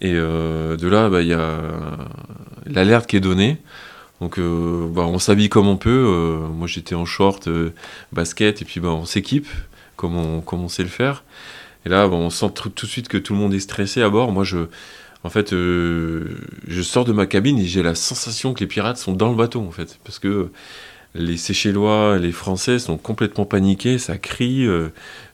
Et 0.00 0.12
euh, 0.14 0.76
de 0.76 0.88
là, 0.88 1.08
bah, 1.08 1.22
il 1.22 1.28
y 1.28 1.34
a 1.34 1.60
l'alerte 2.66 3.08
qui 3.08 3.16
est 3.16 3.20
donnée. 3.20 3.58
Donc 4.20 4.38
euh, 4.38 4.88
bah, 4.88 5.02
on 5.02 5.18
s'habille 5.18 5.48
comme 5.48 5.68
on 5.68 5.76
peut. 5.76 6.38
moi 6.52 6.66
j'étais 6.66 6.94
en 6.94 7.04
short, 7.04 7.48
basket, 8.12 8.62
et 8.62 8.64
puis 8.64 8.80
bah, 8.80 8.90
on 8.90 9.04
s'équipe 9.04 9.48
comme 9.96 10.16
on, 10.16 10.40
comme 10.40 10.62
on 10.62 10.68
sait 10.68 10.82
le 10.82 10.88
faire. 10.88 11.24
Et 11.86 11.88
là, 11.88 12.08
on 12.08 12.30
sent 12.30 12.50
tout 12.54 12.68
de 12.68 12.86
suite 12.86 13.08
que 13.08 13.18
tout 13.18 13.32
le 13.32 13.38
monde 13.38 13.54
est 13.54 13.60
stressé 13.60 14.02
à 14.02 14.10
bord. 14.10 14.32
Moi 14.32 14.44
je, 14.44 14.66
en 15.24 15.30
fait, 15.30 15.50
je 15.52 16.82
sors 16.82 17.04
de 17.04 17.12
ma 17.12 17.26
cabine 17.26 17.58
et 17.58 17.66
j'ai 17.66 17.82
la 17.82 17.94
sensation 17.94 18.54
que 18.54 18.60
les 18.60 18.66
pirates 18.66 18.98
sont 18.98 19.12
dans 19.12 19.30
le 19.30 19.36
bateau 19.36 19.60
en 19.60 19.70
fait. 19.70 19.98
Parce 20.04 20.18
que 20.18 20.50
les 21.14 21.36
Séchellois, 21.36 22.18
les 22.18 22.32
Français 22.32 22.78
sont 22.78 22.96
complètement 22.96 23.44
paniqués, 23.44 23.98
ça 23.98 24.18
crie. 24.18 24.66
Euh, 24.66 24.88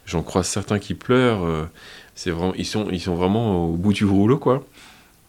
j'en 0.06 0.22
croise 0.22 0.46
certains 0.46 0.78
qui 0.78 0.94
pleurent. 0.94 1.68
Euh, 2.14 2.20
c'est 2.24 2.30
vraiment, 2.30 2.54
ils 2.56 2.66
sont, 2.66 2.88
ils 2.90 3.00
sont 3.00 3.14
vraiment 3.14 3.66
au 3.66 3.76
bout 3.76 3.92
du 3.92 4.04
rouleau, 4.04 4.38
quoi. 4.38 4.64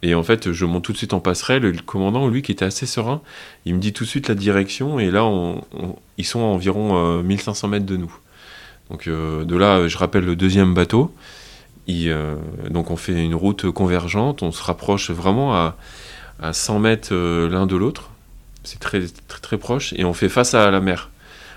Et 0.02 0.14
en 0.14 0.24
fait, 0.24 0.52
je 0.52 0.66
monte 0.66 0.84
tout 0.84 0.92
de 0.92 0.98
suite 0.98 1.14
en 1.14 1.20
passerelle. 1.20 1.64
Le 1.64 1.82
commandant, 1.82 2.28
lui, 2.28 2.42
qui 2.42 2.52
était 2.52 2.66
assez 2.66 2.86
serein, 2.86 3.22
il 3.66 3.74
me 3.74 3.80
dit 3.80 3.94
tout 3.94 4.04
de 4.04 4.10
suite 4.10 4.28
la 4.28 4.36
direction. 4.36 5.00
Et 5.00 5.10
là, 5.10 5.28
ils 6.18 6.26
sont 6.26 6.42
à 6.42 6.44
environ 6.44 7.22
1500 7.24 7.68
euh, 7.68 7.72
mètres 7.72 7.86
de 7.86 7.98
nous. 7.98 8.16
Donc 8.92 9.10
de 9.10 9.56
là, 9.56 9.88
je 9.88 9.98
rappelle 9.98 10.26
le 10.26 10.36
deuxième 10.36 10.76
bateau. 10.76 11.12
donc 12.70 12.92
on 12.92 12.98
fait 12.98 13.24
une 13.24 13.34
route 13.34 13.72
convergente. 13.72 14.44
On 14.44 14.52
se 14.52 14.62
rapproche 14.62 15.10
vraiment 15.10 15.56
à, 15.56 15.76
à 16.40 16.54
100 16.54 16.80
mètres 16.80 17.16
l'un 17.16 17.66
de 17.66 17.76
l'autre 17.76 18.12
c'est 18.66 18.80
très, 18.80 19.04
très 19.42 19.58
proche, 19.58 19.94
et 19.94 20.04
on 20.04 20.14
fait 20.14 20.30
face 20.30 20.54
à 20.54 20.70
la 20.72 20.80
mer, 20.82 21.10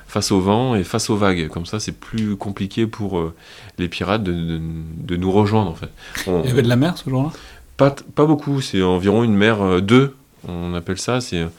face 0.09 0.33
au 0.33 0.41
vent 0.41 0.75
et 0.75 0.83
face 0.83 1.11
aux 1.11 1.17
vagues. 1.17 1.49
Comme 1.49 1.67
ça, 1.67 1.79
c'est 1.79 1.93
plus 1.93 2.35
compliqué 2.37 2.87
pour 2.87 3.19
euh, 3.19 3.35
les 3.79 3.89
pirates 3.89 4.25
de, 4.25 4.33
de, 4.33 5.17
nous 5.17 5.31
rejoindre, 5.31 5.71
en 5.71 5.75
fait. 5.75 5.91
Il 6.27 6.49
y 6.49 6.51
avait 6.51 6.63
de 6.63 6.69
la 6.69 6.77
mer 6.77 6.97
ce 6.97 7.09
jour-là? 7.09 7.31
Pas, 7.77 7.95
pas 8.15 8.27
beaucoup, 8.27 8.61
c'est 8.61 8.83
environ 8.83 9.23
une 9.23 9.37
mer 9.37 9.81
2, 9.83 9.95
euh, 9.95 10.09
on 10.49 10.75
appelle 10.75 10.99
ça. 10.99 11.21
Il 11.31 11.51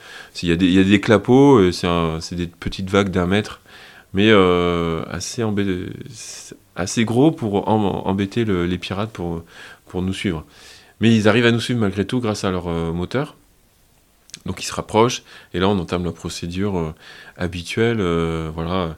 y, 0.43 0.51
a 0.51 0.55
des, 0.57 0.67
y 0.67 0.79
a 0.79 0.83
des 0.83 0.99
clapots, 0.99 1.71
c'est 1.71 2.35
des 2.35 2.47
petites 2.47 2.89
vagues 2.89 3.09
d'un 3.09 3.27
mètre, 3.27 3.61
mais 4.13 4.29
euh, 4.29 5.03
assez, 5.09 5.45
assez 6.75 7.05
gros 7.05 7.31
pour 7.31 7.69
embêter 7.69 8.43
les 8.43 8.77
pirates 8.77 9.11
pour, 9.11 9.43
pour 9.87 10.01
nous 10.01 10.13
suivre. 10.13 10.43
Mais 10.99 11.15
ils 11.15 11.29
arrivent 11.29 11.45
à 11.45 11.51
nous 11.51 11.61
suivre 11.61 11.79
malgré 11.79 12.03
tout 12.03 12.19
grâce 12.19 12.43
à 12.43 12.51
leur 12.51 12.67
moteur. 12.67 13.35
Donc 14.45 14.61
ils 14.61 14.65
se 14.65 14.73
rapprochent, 14.73 15.23
et 15.53 15.59
là 15.59 15.67
on 15.67 15.77
entame 15.79 16.05
la 16.05 16.11
procédure 16.11 16.77
euh, 16.77 16.95
habituelle. 17.37 17.97
Euh, 17.99 18.49
voilà, 18.53 18.97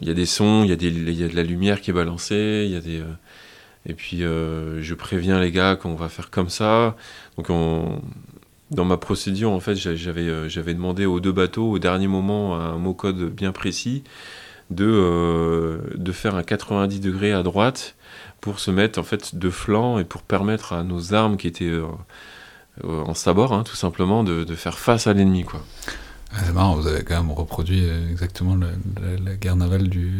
il 0.00 0.08
y 0.08 0.10
a 0.10 0.14
des 0.14 0.26
sons, 0.26 0.64
il 0.64 0.70
y, 0.70 0.72
a 0.72 0.76
de 1.28 1.36
la 1.36 1.42
lumière 1.42 1.80
qui 1.80 1.90
est 1.90 1.94
balancée, 1.94 2.64
il 2.66 2.72
y 2.72 2.76
a 2.76 2.80
des. 2.80 3.00
Euh, 3.00 3.12
et 3.86 3.94
puis 3.94 4.18
je 4.18 4.94
préviens 4.94 5.40
les 5.40 5.50
gars 5.50 5.74
qu'on 5.74 5.94
va 5.94 6.10
faire 6.10 6.28
comme 6.30 6.50
ça. 6.50 6.94
Donc 7.38 7.48
dans 8.70 8.84
ma 8.84 8.98
procédure, 8.98 9.50
en 9.50 9.60
fait, 9.60 9.76
j'avais, 9.76 10.74
demandé 10.74 11.06
aux 11.06 11.20
deux 11.20 11.32
bateaux, 11.32 11.70
au 11.70 11.78
dernier 11.78 12.06
moment, 12.06 12.56
un 12.56 12.76
mot 12.76 12.92
code 12.92 13.32
bien 13.32 13.50
précis, 13.50 14.04
de, 14.68 15.80
de 15.94 16.12
faire 16.12 16.34
un 16.34 16.42
90 16.42 17.00
degrés 17.00 17.32
à 17.32 17.42
droite 17.42 17.96
pour 18.42 18.60
se 18.60 18.70
mettre 18.70 18.98
en 18.98 19.04
fait 19.04 19.36
de 19.36 19.48
flanc 19.48 19.98
et 19.98 20.04
pour 20.04 20.20
permettre 20.20 20.74
à 20.74 20.82
nos 20.82 21.14
armes 21.14 21.38
qui 21.38 21.46
étaient 21.46 21.72
en 22.84 23.14
sabord, 23.14 23.52
hein, 23.52 23.64
tout 23.64 23.76
simplement, 23.76 24.24
de, 24.24 24.44
faire 24.54 24.78
face 24.78 25.06
à 25.06 25.12
l'ennemi. 25.12 25.44
quoi. 25.44 25.62
Ah, 26.32 26.40
c'est 26.44 26.52
marrant, 26.52 26.74
vous 26.74 26.86
avez 26.86 27.04
quand 27.04 27.16
même 27.16 27.32
reproduit 27.32 27.84
euh, 27.84 28.10
exactement 28.10 28.54
la, 28.54 29.34
guerre 29.36 29.56
navale 29.56 29.88
du, 29.88 30.10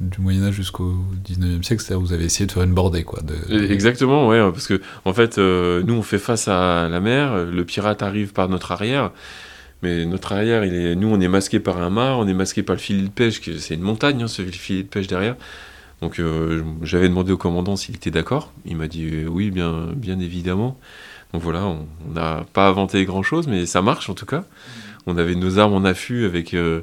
du 0.00 0.20
Moyen-Âge 0.20 0.54
jusqu'au 0.54 1.04
19e 1.24 1.62
siècle, 1.62 1.82
c'est-à-dire 1.82 2.00
vous 2.00 2.12
avez 2.12 2.24
essayé 2.24 2.46
de 2.46 2.52
faire 2.52 2.64
une 2.64 2.74
bordée. 2.74 3.04
Quoi, 3.04 3.20
de, 3.22 3.70
Exactement, 3.70 4.26
ouais, 4.26 4.40
parce 4.50 4.66
que 4.66 4.80
en 5.04 5.12
fait, 5.12 5.38
euh, 5.38 5.84
nous 5.84 5.94
on 5.94 6.02
fait 6.02 6.18
face 6.18 6.48
à 6.48 6.88
la 6.88 7.00
mer, 7.00 7.44
le 7.44 7.64
pirate 7.64 8.02
arrive 8.02 8.32
par 8.32 8.48
notre 8.48 8.72
arrière, 8.72 9.12
Mais 9.82 10.04
notre 10.04 10.32
arrière, 10.32 10.64
il 10.64 10.74
est, 10.74 10.96
nous, 10.96 11.06
on 11.08 11.20
est 11.20 11.28
masqué 11.28 11.60
par 11.60 11.80
un 11.80 11.90
mât, 11.90 12.16
on 12.16 12.26
est 12.26 12.34
masqué 12.34 12.64
par 12.64 12.74
le 12.74 12.80
filet 12.80 13.02
de 13.02 13.08
pêche, 13.08 13.40
c'est 13.58 13.74
une 13.74 13.82
montagne, 13.82 14.24
hein, 14.24 14.28
ce 14.28 14.42
filet 14.42 14.82
de 14.82 14.88
pêche 14.88 15.06
derrière. 15.06 15.36
Donc 16.00 16.18
euh, 16.18 16.62
j'avais 16.82 17.08
demandé 17.08 17.32
au 17.32 17.36
commandant 17.36 17.76
s'il 17.76 17.94
était 17.94 18.10
d'accord. 18.10 18.52
Il 18.64 18.76
m'a 18.76 18.88
dit 18.88 19.08
euh, 19.12 19.26
oui, 19.26 19.50
bien, 19.50 19.88
bien 19.94 20.18
évidemment. 20.18 20.78
Donc 21.32 21.42
voilà, 21.42 21.64
on 21.66 21.86
n'a 22.12 22.44
pas 22.52 22.68
inventé 22.68 23.04
grand-chose, 23.04 23.46
mais 23.46 23.66
ça 23.66 23.82
marche 23.82 24.10
en 24.10 24.14
tout 24.14 24.26
cas. 24.26 24.44
On 25.06 25.16
avait 25.16 25.34
nos 25.34 25.58
armes 25.58 25.74
en 25.74 25.84
affût 25.84 26.24
avec 26.24 26.54
euh, 26.54 26.80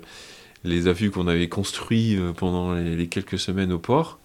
les 0.63 0.88
affûts 0.88 1.12
qu'on 1.12 1.27
avait 1.27 1.50
construits 1.50 2.16
euh, 2.18 2.32
pendant 2.34 2.74
les, 2.74 2.96
les 2.96 3.08
quelques 3.08 3.38
semaines 3.39 3.72
au 3.74 3.80
port. 3.80 4.20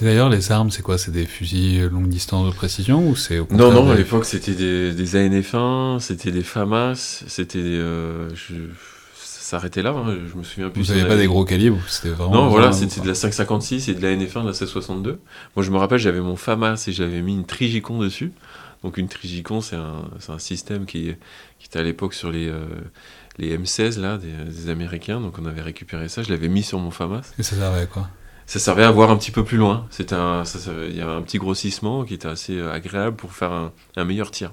D'ailleurs, 0.00 0.30
les 0.30 0.50
armes, 0.50 0.70
c'est 0.70 0.80
quoi? 0.82 0.96
C'est 0.96 1.10
des 1.10 1.26
fusils 1.26 1.84
longue 1.86 2.08
distance 2.08 2.46
de 2.50 2.54
précision 2.56 3.06
ou 3.06 3.16
c'est 3.16 3.38
Non, 3.50 3.70
non, 3.70 3.90
à 3.90 3.94
l'époque 3.96 4.24
c'était 4.24 4.54
des, 4.54 4.92
des 4.94 5.14
ANF1, 5.14 5.98
c'était 6.00 6.30
des 6.30 6.42
FAMAS, 6.42 6.94
c'était 7.26 7.62
des... 7.62 7.76
euh, 7.78 8.28
je- 8.34 8.54
s'arrêtait 9.22 9.82
là, 9.82 9.90
hein, 9.90 10.16
je 10.32 10.38
me 10.38 10.44
souviens 10.44 10.70
plus. 10.70 10.80
Vous 10.82 10.88
n'avez 10.92 11.00
pas 11.02 11.14
avait- 11.14 11.22
des 11.22 11.26
gros 11.26 11.44
calibres 11.44 11.80
C'était 11.88 12.10
vraiment. 12.10 12.32
Non, 12.44 12.48
voilà, 12.48 12.70
c'était 12.70 13.00
de 13.00 13.08
la 13.08 13.14
556 13.14 13.88
et 13.88 13.94
de 13.94 14.00
la 14.00 14.14
NF1, 14.14 14.34
de 14.34 14.38
la 14.38 14.52
1662. 14.52 15.18
Moi, 15.56 15.64
je 15.66 15.70
me 15.72 15.76
rappelle, 15.76 15.98
j'avais 15.98 16.20
mon 16.20 16.36
FAMAS 16.36 16.84
et 16.86 16.92
j'avais 16.92 17.20
mis 17.20 17.34
une 17.34 17.44
Trigicon 17.44 17.98
dessus. 17.98 18.30
Donc, 18.82 18.96
une 18.96 19.08
Trigicon, 19.08 19.60
c'est 19.60 19.76
un, 19.76 20.04
un 20.28 20.38
système 20.38 20.86
qui, 20.86 21.14
qui 21.58 21.66
était 21.66 21.78
à 21.78 21.82
l'époque 21.82 22.14
sur 22.14 22.30
les, 22.30 22.48
euh, 22.48 22.64
les 23.38 23.56
M16 23.58 24.00
là, 24.00 24.16
des, 24.18 24.32
des 24.50 24.70
Américains. 24.70 25.20
Donc, 25.20 25.38
on 25.38 25.46
avait 25.46 25.60
récupéré 25.62 26.08
ça. 26.08 26.22
Je 26.22 26.30
l'avais 26.30 26.48
mis 26.48 26.62
sur 26.62 26.78
mon 26.78 26.90
FAMAS. 26.90 27.22
Et 27.38 27.42
ça 27.42 27.56
servait 27.56 27.80
à 27.80 27.86
quoi? 27.86 28.08
Ça 28.46 28.58
servait 28.58 28.84
à 28.84 28.90
voir 28.90 29.10
un 29.10 29.16
petit 29.16 29.30
peu 29.30 29.44
plus 29.44 29.58
loin. 29.58 29.86
C'était 29.90 30.16
il 30.16 30.96
y 30.96 31.00
avait 31.00 31.12
un 31.12 31.22
petit 31.22 31.38
grossissement 31.38 32.04
qui 32.04 32.14
était 32.14 32.26
assez 32.28 32.58
euh, 32.58 32.72
agréable 32.72 33.16
pour 33.16 33.32
faire 33.32 33.52
un, 33.52 33.72
un 33.96 34.04
meilleur 34.04 34.30
tir. 34.30 34.52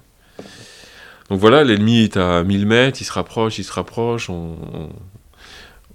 Donc 1.30 1.40
voilà, 1.40 1.64
l'ennemi 1.64 2.00
est 2.04 2.16
à 2.18 2.44
1000 2.44 2.66
mètres, 2.68 3.02
il 3.02 3.06
se 3.06 3.12
rapproche, 3.12 3.58
il 3.58 3.64
se 3.64 3.74
rapproche, 3.74 4.30
on, 4.30 4.56
on- 4.74 4.90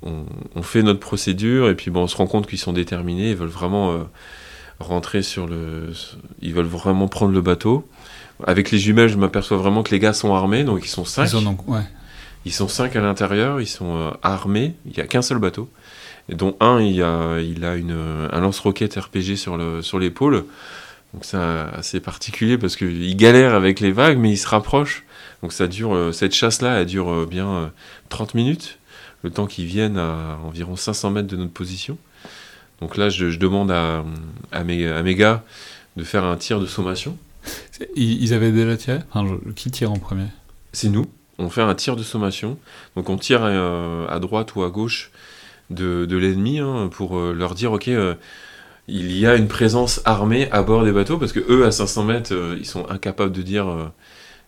on- 0.02 0.26
on 0.56 0.62
fait 0.62 0.82
notre 0.82 1.00
procédure 1.00 1.68
et 1.70 1.76
puis 1.76 1.90
bon, 1.90 2.02
on 2.02 2.06
se 2.08 2.16
rend 2.16 2.26
compte 2.26 2.46
qu'ils 2.48 2.58
sont 2.58 2.72
déterminés, 2.72 3.30
ils 3.30 3.36
veulent 3.36 3.48
vraiment 3.48 3.92
euh, 3.92 3.98
rentrer 4.80 5.22
sur 5.22 5.46
le... 5.46 5.92
Ils 6.40 6.52
veulent 6.54 6.66
vraiment 6.66 7.06
prendre 7.08 7.32
le 7.32 7.40
bateau. 7.40 7.88
Avec 8.46 8.70
les 8.70 8.78
jumelles, 8.78 9.08
je 9.08 9.16
m'aperçois 9.16 9.56
vraiment 9.56 9.82
que 9.82 9.90
les 9.90 9.98
gars 9.98 10.12
sont 10.12 10.34
armés, 10.34 10.64
donc 10.64 10.80
ils 10.84 10.88
sont 10.88 11.04
5. 11.04 11.24
Ils 11.30 11.36
ont 11.36 11.42
donc- 11.42 11.68
ouais. 11.68 11.82
Ils 12.44 12.52
sont 12.52 12.66
cinq 12.66 12.96
à 12.96 13.00
l'intérieur, 13.00 13.60
ils 13.60 13.68
sont 13.68 13.96
euh, 13.96 14.10
armés, 14.22 14.74
il 14.86 14.92
n'y 14.94 15.00
a 15.00 15.06
qu'un 15.06 15.22
seul 15.22 15.38
bateau, 15.38 15.70
et 16.28 16.34
dont 16.34 16.56
un, 16.58 16.80
il 16.80 17.00
a, 17.02 17.38
il 17.40 17.64
a 17.64 17.76
une, 17.76 17.96
un 18.32 18.40
lance-roquette 18.40 18.96
RPG 18.96 19.36
sur 19.36 19.56
le- 19.56 19.80
sur 19.80 19.98
l'épaule. 20.00 20.44
Donc 21.14 21.24
c'est 21.24 21.36
assez 21.36 22.00
particulier 22.00 22.58
parce 22.58 22.74
qu'il 22.74 23.16
galère 23.16 23.54
avec 23.54 23.78
les 23.80 23.92
vagues, 23.92 24.18
mais 24.18 24.30
il 24.32 24.36
se 24.38 24.48
rapproche. 24.48 25.04
Donc 25.42 25.52
ça 25.52 25.68
dure, 25.68 25.94
euh, 25.94 26.10
cette 26.10 26.34
chasse-là, 26.34 26.80
elle 26.80 26.86
dure 26.86 27.10
euh, 27.12 27.26
bien 27.30 27.48
euh, 27.48 27.66
30 28.08 28.34
minutes, 28.34 28.78
le 29.22 29.30
temps 29.30 29.46
qu'ils 29.46 29.66
viennent 29.66 29.98
à 29.98 30.38
environ 30.44 30.74
500 30.74 31.10
mètres 31.10 31.28
de 31.28 31.36
notre 31.36 31.52
position. 31.52 31.96
Donc 32.80 32.96
là, 32.96 33.08
je, 33.08 33.30
je 33.30 33.38
demande 33.38 33.70
à, 33.70 34.02
à, 34.50 34.64
mes, 34.64 34.88
à 34.88 35.02
mes 35.04 35.14
gars 35.14 35.44
de 35.96 36.02
faire 36.02 36.24
un 36.24 36.36
tir 36.36 36.58
de 36.58 36.66
sommation. 36.66 37.16
Ils, 37.96 38.32
avaient 38.34 38.52
déjà 38.52 38.76
tiré 38.76 38.98
Qui 39.56 39.70
tire 39.70 39.92
en 39.92 39.98
premier 39.98 40.26
C'est 40.72 40.88
nous. 40.88 41.06
On 41.38 41.50
fait 41.50 41.62
un 41.62 41.74
tir 41.74 41.96
de 41.96 42.02
sommation. 42.02 42.58
Donc 42.96 43.08
on 43.08 43.16
tire 43.16 43.40
euh, 43.42 44.06
à 44.08 44.18
droite 44.18 44.54
ou 44.54 44.62
à 44.62 44.70
gauche 44.70 45.10
de, 45.70 46.06
l'ennemi 46.16 46.58
hein, 46.58 46.88
pour 46.92 47.16
euh, 47.16 47.32
leur 47.32 47.54
dire 47.54 47.72
ok, 47.72 47.88
euh, 47.88 48.14
il 48.88 49.16
y 49.16 49.26
a 49.26 49.36
une 49.36 49.48
présence 49.48 50.02
armée 50.04 50.50
à 50.50 50.62
bord 50.62 50.84
des 50.84 50.92
bateaux 50.92 51.16
parce 51.16 51.32
que 51.32 51.40
eux 51.48 51.64
à 51.64 51.70
500 51.70 52.04
mètres 52.04 52.56
ils 52.58 52.66
sont 52.66 52.88
incapables 52.90 53.32
de 53.32 53.42
dire 53.42 53.90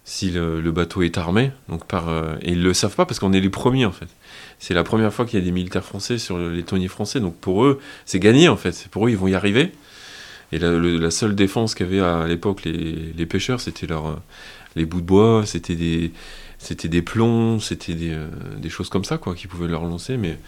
si 0.05 0.31
le, 0.31 0.61
bateau 0.71 1.03
est 1.03 1.17
armé. 1.17 1.53
Donc 1.69 1.87
par 1.87 2.09
et 2.43 2.53
ils 2.53 2.63
le 2.63 2.75
savent 2.75 2.95
pas 2.95 3.07
parce 3.07 3.21
qu'on 3.21 3.33
est 3.33 3.41
les 3.41 3.49
premiers 3.49 3.87
en 3.87 3.93
fait. 3.93 4.09
C'est 4.59 4.75
la 4.75 4.85
première 4.85 5.13
fois 5.15 5.25
qu'il 5.25 5.39
y 5.39 5.43
a 5.43 5.45
des 5.45 5.53
militaires 5.53 5.85
français 5.85 6.19
sur 6.19 6.37
le- 6.37 6.53
les 6.53 6.65
tonniers 6.65 6.89
français. 6.89 7.21
Donc 7.21 7.37
pour 7.37 7.65
eux 7.65 7.81
c'est 8.07 8.19
gagné 8.19 8.49
en 8.49 8.57
fait. 8.57 8.89
Pour 8.91 9.07
eux 9.07 9.11
ils 9.11 9.17
vont 9.17 9.29
y 9.29 9.35
arriver. 9.35 9.73
Et 10.55 10.59
la, 10.59 10.71
le- 10.71 10.99
la 10.99 11.11
seule 11.11 11.35
défense 11.35 11.75
qu'avaient 11.75 12.01
à 12.01 12.27
l'époque 12.27 12.65
les, 12.65 13.13
les 13.17 13.27
pêcheurs 13.27 13.61
c'était 13.61 13.87
leur 13.87 14.07
euh, 14.07 14.15
les 14.77 14.87
bouts 14.87 15.01
de 15.01 15.07
bois, 15.07 15.43
c'était 15.47 15.75
des 15.77 16.13
c'était 16.59 16.89
des 16.89 17.03
plombs, 17.03 17.59
c'était 17.61 17.95
des, 17.95 18.13
euh, 18.13 18.27
des 18.57 18.71
choses 18.71 18.89
comme 18.89 19.05
ça 19.05 19.19
quoi 19.19 19.35
qui 19.35 19.47
pouvaient 19.49 19.69
leur 19.69 19.85
lancer. 19.85 20.17
Mais 20.17 20.39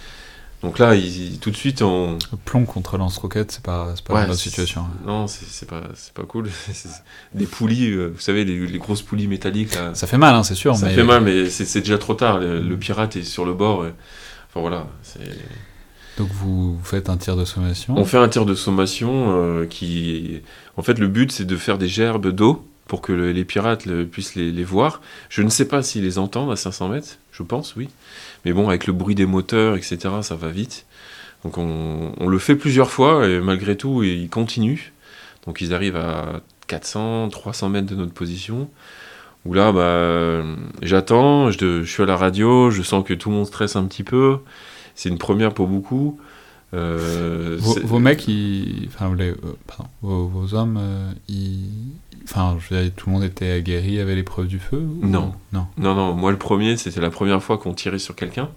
donc 0.62 0.78
là, 0.78 0.94
ils, 0.94 1.38
tout 1.38 1.50
de 1.50 1.56
suite, 1.56 1.82
on... 1.82 2.14
Le 2.32 2.38
plomb 2.42 2.64
contre 2.64 2.96
lance-roquette, 2.96 3.52
c'est 3.52 3.62
pas, 3.62 3.92
c'est 3.94 4.02
pas 4.04 4.14
Ouais, 4.14 4.26
la 4.26 4.34
situation. 4.34 4.80
hein. 4.82 4.90
non, 5.06 5.26
c'est 5.26 5.68
pas 5.68 5.82
c'est 5.94 6.14
pas 6.14 6.22
cool. 6.22 6.48
Des 7.34 7.44
poulies, 7.46 7.90
euh, 7.90 8.06
vous 8.14 8.20
savez, 8.20 8.44
les, 8.46 8.66
les 8.66 8.78
grosses 8.78 9.02
poulies 9.02 9.26
métalliques 9.28 9.74
là. 9.74 9.94
Ça 9.94 10.06
fait 10.06 10.16
mal, 10.18 10.34
hein, 10.34 10.42
c'est 10.42 10.54
sûr. 10.54 10.74
Ça 10.76 10.86
mais... 10.86 10.94
fait 10.94 11.04
mal, 11.04 11.22
mais 11.22 11.50
c'est 11.50 11.66
c'est 11.66 11.80
déjà 11.80 11.98
trop 11.98 12.14
tard. 12.14 12.38
Le, 12.38 12.60
le 12.60 12.76
pirate 12.78 13.16
est 13.16 13.22
sur 13.22 13.44
le 13.44 13.52
bord. 13.52 13.84
et- 13.86 13.92
Enfin 14.48 14.60
voilà. 14.60 14.86
Donc 16.18 16.28
vous, 16.30 16.78
faites 16.82 17.08
un 17.10 17.16
tir 17.16 17.36
de 17.36 17.44
sommation. 17.44 17.94
On 17.96 18.04
fait 18.04 18.16
un 18.18 18.28
tir 18.28 18.46
de 18.46 18.54
sommation 18.54 19.36
euh, 19.38 19.66
qui, 19.66 20.40
en 20.76 20.82
fait, 20.82 20.98
le 20.98 21.08
but 21.08 21.30
c'est 21.30 21.44
de 21.44 21.56
faire 21.56 21.78
des 21.78 21.88
gerbes 21.88 22.28
d'eau 22.28 22.66
pour 22.88 23.02
que 23.02 23.12
le- 23.12 23.32
les 23.32 23.44
pirates 23.44 23.86
puissent 24.04 24.34
les, 24.34 24.64
voir. 24.64 25.00
Je 25.28 25.42
ne 25.42 25.48
sais 25.48 25.66
pas 25.66 25.82
s'ils 25.82 26.04
les 26.04 26.18
entendent 26.18 26.52
à 26.52 26.56
500 26.56 26.88
mètres, 26.88 27.18
je 27.32 27.42
pense, 27.42 27.74
oui. 27.76 27.88
Mais 28.44 28.52
bon, 28.52 28.68
avec 28.68 28.86
le 28.86 28.92
bruit 28.92 29.14
des 29.14 29.26
moteurs, 29.26 29.76
etc., 29.76 29.98
ça 30.22 30.36
va 30.36 30.48
vite. 30.48 30.86
Donc 31.44 31.58
on, 31.58 32.12
on 32.18 32.28
le 32.28 32.38
fait 32.38 32.56
plusieurs 32.56 32.90
fois 32.90 33.26
et 33.28 33.40
malgré 33.40 33.76
tout, 33.76 34.02
ils 34.02 34.28
continuent. 34.28 34.92
Donc 35.46 35.60
ils 35.60 35.74
arrivent 35.74 35.96
à 35.96 36.40
400, 36.68 37.28
300 37.28 37.68
mètres 37.68 37.86
de 37.88 37.94
notre 37.94 38.12
position. 38.14 38.68
Où 39.44 39.54
là, 39.54 39.70
bah, 39.70 40.42
j'attends, 40.82 41.50
je, 41.52 41.82
je 41.82 41.90
suis 41.90 42.02
à 42.02 42.06
la 42.06 42.16
radio, 42.16 42.70
je 42.70 42.82
sens 42.82 43.04
que 43.04 43.14
tout 43.14 43.28
le 43.30 43.36
monde 43.36 43.46
stresse 43.46 43.76
un 43.76 43.84
petit 43.84 44.02
peu. 44.02 44.38
C'est 44.96 45.08
une 45.10 45.18
première 45.18 45.54
pour 45.54 45.68
beaucoup. 45.68 46.18
Euh, 46.74 47.56
Vos, 47.60 47.98
mecs, 48.00 48.26
ils... 48.26 48.88
enfin, 48.88 49.14
les- 49.16 49.30
euh, 49.30 49.36
pardon, 49.68 49.84
vos, 50.02 50.26
vos 50.26 50.54
hommes, 50.54 50.76
euh, 50.80 51.12
ils... 51.28 51.60
enfin, 52.24 52.56
je 52.58 52.74
veux 52.74 52.82
dire, 52.82 52.92
tout 52.96 53.08
le 53.08 53.14
monde 53.14 53.24
était 53.24 53.52
aguerri 53.52 54.00
avec 54.00 54.16
l'épreuve 54.16 54.48
du 54.48 54.58
feu 54.58 54.78
ou- 54.78 55.06
Non. 55.06 55.32
Non. 55.52 55.66
Non, 55.78 55.94
non, 55.94 56.12
moi 56.14 56.32
le 56.32 56.38
premier, 56.38 56.76
c'était 56.76 57.00
la 57.00 57.10
première 57.10 57.40
fois 57.42 57.56
qu'on 57.58 57.72
tirait 57.72 58.00
sur 58.00 58.16
quelqu'un. 58.16 58.48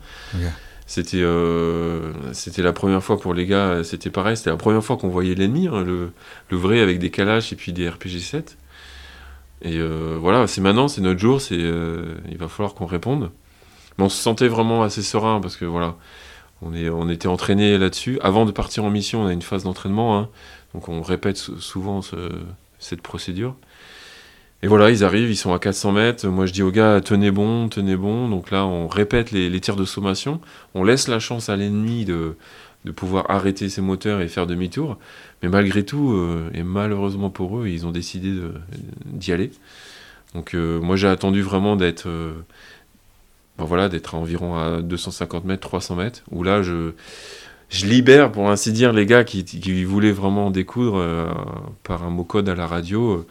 C'était 0.88 1.22
euh, 1.22 2.14
c'était 2.34 2.64
la 2.64 2.74
première 2.74 3.04
fois 3.04 3.20
pour 3.20 3.36
les 3.36 3.46
gars, 3.46 3.84
c'était 3.84 4.10
pareil, 4.10 4.36
c'était 4.36 4.50
la 4.50 4.58
première 4.58 4.84
fois 4.84 4.98
qu'on 4.98 5.10
voyait 5.10 5.36
l'ennemi, 5.36 5.68
hein, 5.68 5.84
le, 5.84 6.12
le 6.50 6.58
vrai 6.58 6.80
avec 6.80 6.98
des 6.98 7.12
calaches 7.12 7.54
et 7.54 7.56
puis 7.56 7.74
des 7.74 7.88
RPG-7. 7.88 8.56
Et 9.62 9.78
euh, 9.78 10.18
voilà, 10.20 10.48
c'est 10.48 10.62
maintenant, 10.62 10.88
c'est 10.88 11.02
notre 11.02 11.20
jour, 11.20 11.42
c'est 11.42 11.58
il 11.60 12.38
va 12.40 12.48
falloir 12.48 12.74
qu'on 12.74 12.88
réponde. 12.88 13.30
Mais 14.00 14.06
on 14.06 14.10
se 14.10 14.18
sentait 14.20 14.48
vraiment 14.48 14.82
assez 14.82 15.04
serein 15.04 15.40
parce 15.42 15.58
que 15.58 15.66
voilà, 15.66 15.96
on, 16.62 17.10
était 17.10 17.28
entraîné 17.28 17.78
là-dessus. 17.78 18.20
Avant 18.22 18.46
de 18.46 18.52
partir 18.52 18.84
en 18.84 18.90
mission, 18.90 19.24
on 19.24 19.28
a 19.28 19.34
une 19.34 19.42
phase 19.42 19.64
d'entraînement, 19.64 20.18
hein, 20.18 20.30
donc 20.74 20.90
on 20.90 21.02
répète 21.02 21.38
sou- 21.38 21.60
souvent 21.60 22.02
ce- 22.02 22.32
cette 22.80 23.02
procédure. 23.02 23.56
Et 24.62 24.68
voilà, 24.68 24.90
ils 24.90 25.04
arrivent, 25.06 25.30
ils 25.32 25.38
sont 25.38 25.54
à 25.54 25.60
400 25.60 25.94
mètres. 25.94 26.28
Moi, 26.28 26.46
je 26.46 26.52
dis 26.52 26.64
aux 26.64 26.72
gars, 26.72 27.00
tenez 27.02 27.32
bon, 27.32 27.70
tenez 27.70 27.96
bon. 27.96 28.28
Donc 28.28 28.52
là, 28.52 28.66
on 28.66 28.88
répète 28.88 29.32
les, 29.32 29.60
tirs 29.62 29.78
de 29.78 29.86
sommation. 29.86 30.42
On 30.76 30.84
laisse 30.84 31.08
la 31.08 31.20
chance 31.20 31.48
à 31.48 31.56
l'ennemi 31.56 32.04
de, 32.04 32.36
pouvoir 32.94 33.30
arrêter 33.32 33.70
ses 33.70 33.82
moteurs 33.82 34.20
et 34.20 34.28
faire 34.28 34.48
demi-tour. 34.48 34.98
Mais 35.42 35.48
malgré 35.50 35.84
tout, 35.86 36.12
euh, 36.12 36.50
et 36.54 36.64
malheureusement 36.64 37.30
pour 37.30 37.60
eux, 37.60 37.68
ils 37.70 37.86
ont 37.86 37.92
décidé 37.92 38.34
d'y 39.06 39.32
aller. 39.32 39.52
Donc 40.36 40.54
euh, 40.54 40.80
moi, 40.80 40.96
j'ai 40.96 41.08
attendu 41.08 41.42
vraiment 41.42 41.76
d'être 41.76 42.08
euh, 42.08 42.34
ben 43.60 43.66
voilà, 43.66 43.90
d'être 43.90 44.16
à 44.16 44.18
environ 44.18 44.56
à 44.58 44.82
250 44.82 45.46
mètres, 45.46 45.62
300 45.68 45.96
mètres, 45.96 46.22
où 46.32 46.44
là, 46.44 46.62
je, 46.64 46.94
je 47.70 47.86
libère, 47.86 48.32
pour 48.32 48.50
ainsi 48.50 48.72
dire, 48.72 48.94
les 48.94 49.06
gars 49.06 49.24
qui, 49.24 49.44
qui 49.44 49.84
voulaient 49.84 50.12
vraiment 50.12 50.50
découdre 50.50 50.98
euh, 50.98 51.28
par 51.84 52.04
un 52.04 52.10
mot 52.10 52.24
code 52.24 52.50
à 52.50 52.56
la 52.56 52.66
radio. 52.68 53.12
euh, 53.12 53.28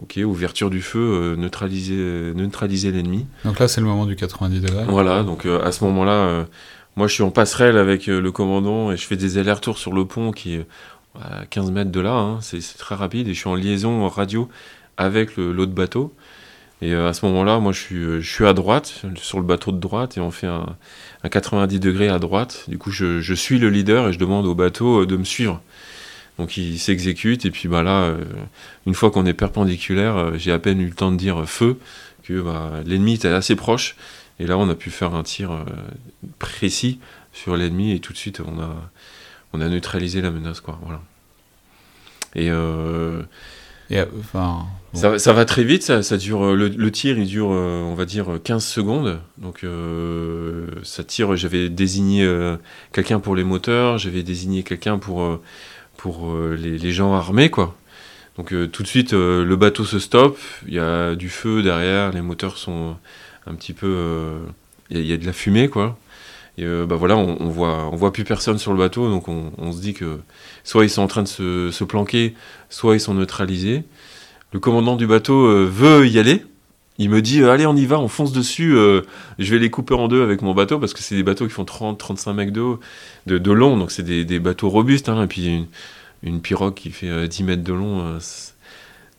Ok, 0.00 0.16
ouverture 0.24 0.70
du 0.70 0.80
feu, 0.80 1.00
euh, 1.00 1.36
neutraliser, 1.36 1.96
neutraliser 1.96 2.92
l'ennemi. 2.92 3.26
Donc 3.44 3.58
là, 3.58 3.66
c'est 3.66 3.80
le 3.80 3.86
moment 3.88 4.06
du 4.06 4.14
90 4.14 4.60
degrés. 4.60 4.84
Voilà, 4.86 5.24
donc 5.24 5.44
à 5.44 5.72
ce 5.72 5.82
moment-là, 5.84 6.46
moi 6.94 7.08
je 7.08 7.14
suis 7.14 7.24
en 7.24 7.32
passerelle 7.32 7.76
avec 7.76 8.06
le 8.06 8.30
commandant 8.30 8.92
et 8.92 8.96
je 8.96 9.04
fais 9.04 9.16
des 9.16 9.38
allers-retours 9.38 9.76
sur 9.76 9.92
le 9.92 10.04
pont 10.04 10.30
qui 10.30 10.54
est 10.54 10.66
à 11.20 11.46
15 11.46 11.72
mètres 11.72 11.90
de 11.90 11.98
là, 11.98 12.12
hein, 12.12 12.38
c'est 12.42 12.60
très 12.78 12.94
rapide, 12.94 13.26
et 13.26 13.34
je 13.34 13.40
suis 13.40 13.48
en 13.48 13.56
liaison 13.56 14.04
en 14.04 14.08
radio 14.08 14.48
avec 14.98 15.36
l'autre 15.36 15.72
bateau. 15.72 16.14
Et 16.80 16.92
euh, 16.92 17.08
à 17.08 17.12
ce 17.12 17.26
moment-là, 17.26 17.58
moi 17.58 17.72
je 17.72 17.80
suis, 17.80 17.96
euh, 17.96 18.20
je 18.20 18.30
suis 18.30 18.46
à 18.46 18.52
droite, 18.52 19.02
sur 19.16 19.38
le 19.38 19.44
bateau 19.44 19.72
de 19.72 19.78
droite, 19.78 20.16
et 20.16 20.20
on 20.20 20.30
fait 20.30 20.46
un, 20.46 20.76
un 21.24 21.28
90 21.28 21.80
degrés 21.80 22.08
à 22.08 22.18
droite. 22.18 22.64
Du 22.68 22.78
coup, 22.78 22.90
je, 22.90 23.34
suis 23.34 23.58
le 23.58 23.68
leader 23.68 24.08
et 24.08 24.12
je 24.12 24.18
demande 24.18 24.46
au 24.46 24.54
bateau 24.54 25.02
euh, 25.02 25.06
de 25.06 25.16
me 25.16 25.24
suivre. 25.24 25.60
Donc 26.38 26.56
il 26.56 26.78
s'exécute, 26.78 27.44
et 27.46 27.50
puis 27.50 27.68
bah, 27.68 27.82
là, 27.82 28.14
une 28.86 28.94
fois 28.94 29.10
qu'on 29.10 29.26
est 29.26 29.34
perpendiculaire, 29.34 30.38
j'ai 30.38 30.52
à 30.52 30.60
peine 30.60 30.80
eu 30.80 30.86
le 30.86 30.94
temps 30.94 31.10
de 31.10 31.16
dire 31.16 31.48
feu, 31.48 31.78
que 32.22 32.40
bah, 32.40 32.74
l'ennemi 32.86 33.14
était 33.14 33.26
assez 33.26 33.56
proche. 33.56 33.96
Et 34.38 34.46
là, 34.46 34.56
on 34.56 34.68
a 34.68 34.76
pu 34.76 34.90
faire 34.90 35.16
un 35.16 35.24
tir 35.24 35.50
précis 36.38 37.00
sur 37.32 37.56
l'ennemi 37.56 37.90
et 37.90 37.98
tout 37.98 38.12
de 38.12 38.18
suite, 38.18 38.40
on 38.46 39.58
a, 39.60 39.68
neutralisé 39.68 40.20
la 40.20 40.30
menace. 40.30 40.60
Quoi, 40.60 40.78
voilà. 40.80 41.02
Et 42.36 42.50
Ça, 44.94 45.32
va- 45.32 45.44
très 45.44 45.64
vite, 45.64 45.82
ça, 45.82 46.16
dure, 46.16 46.44
euh, 46.44 46.54
le, 46.56 46.90
tir 46.90 47.18
il 47.18 47.26
dure, 47.26 47.50
euh, 47.52 47.82
on 47.82 47.94
va 47.94 48.04
dire, 48.06 48.38
15 48.42 48.64
secondes. 48.64 49.20
Donc 49.38 49.62
euh, 49.64 50.66
ça 50.82 51.04
tire, 51.04 51.36
j'avais 51.36 51.68
désigné 51.68 52.24
euh, 52.24 52.56
quelqu'un 52.92 53.20
pour 53.20 53.36
les 53.36 53.44
moteurs, 53.44 53.98
j'avais 53.98 54.22
désigné 54.22 54.62
quelqu'un 54.62 54.98
pour, 54.98 55.22
euh, 55.22 55.40
pour 55.98 56.30
euh, 56.30 56.56
les, 56.60 56.90
gens 56.92 57.14
armés, 57.14 57.50
quoi. 57.50 57.76
Donc 58.38 58.52
euh, 58.52 58.66
tout 58.66 58.82
de 58.82 58.88
suite, 58.88 59.12
euh, 59.12 59.44
le 59.44 59.56
bateau 59.56 59.84
se 59.84 59.98
stoppe, 59.98 60.38
il 60.66 60.74
y 60.74 60.78
a 60.78 61.14
du 61.14 61.28
feu 61.28 61.62
derrière, 61.62 62.12
les 62.12 62.22
moteurs 62.22 62.56
sont 62.56 62.96
un 63.46 63.54
petit 63.54 63.72
peu... 63.74 63.86
euh, 63.88 64.38
Il 64.90 64.98
y, 65.00 65.08
y 65.08 65.12
a 65.12 65.16
de 65.18 65.26
la 65.26 65.32
fumée, 65.34 65.68
quoi. 65.68 65.98
Et 66.58 66.64
euh, 66.64 66.86
bah 66.86 66.96
voilà, 66.96 67.16
on, 67.16 67.36
on 67.40 67.48
voit, 67.48 67.88
on 67.92 67.96
voit 67.96 68.12
plus 68.12 68.24
personne 68.24 68.58
sur 68.58 68.72
le 68.72 68.78
bateau, 68.78 69.08
donc 69.08 69.28
on, 69.28 69.52
on 69.58 69.70
se 69.72 69.80
dit 69.80 69.94
que 69.94 70.18
soit 70.64 70.84
ils 70.84 70.90
sont 70.90 71.02
en 71.02 71.06
train 71.06 71.22
de 71.22 71.28
se, 71.28 71.70
se 71.70 71.84
planquer, 71.84 72.34
soit 72.68 72.96
ils 72.96 73.00
sont 73.00 73.14
neutralisés. 73.14 73.84
Le 74.52 74.58
commandant 74.58 74.96
du 74.96 75.06
bateau 75.06 75.46
euh, 75.46 75.64
veut 75.70 76.08
y 76.08 76.18
aller. 76.18 76.44
Il 76.98 77.10
me 77.10 77.22
dit 77.22 77.42
euh, 77.42 77.52
Allez, 77.52 77.64
on 77.66 77.76
y 77.76 77.86
va, 77.86 78.00
on 78.00 78.08
fonce 78.08 78.32
dessus. 78.32 78.72
je 78.72 79.54
vais 79.54 79.58
les 79.60 79.70
couper 79.70 79.94
en 79.94 80.08
deux 80.08 80.20
avec 80.22 80.42
mon 80.42 80.52
bateau 80.52 80.80
parce 80.80 80.94
que 80.94 81.00
c'est 81.00 81.14
des 81.14 81.22
bateaux 81.22 81.46
qui 81.46 81.52
font 81.52 81.62
30-35 81.64 82.32
mètres 82.32 82.52
de, 82.52 82.74
de, 83.26 83.38
de 83.38 83.52
long. 83.52 83.76
Donc, 83.76 83.92
c'est 83.92 84.02
des, 84.02 84.24
des 84.24 84.40
bateaux 84.40 84.68
robustes. 84.68 85.08
hein, 85.08 85.22
et 85.22 85.26
puis, 85.28 85.46
une, 85.46 85.66
une 86.24 86.40
pirogue 86.40 86.74
qui 86.74 86.90
fait 86.90 87.08
euh, 87.08 87.28
10 87.28 87.44
mètres 87.44 87.62
de 87.62 87.72
long. 87.72 88.18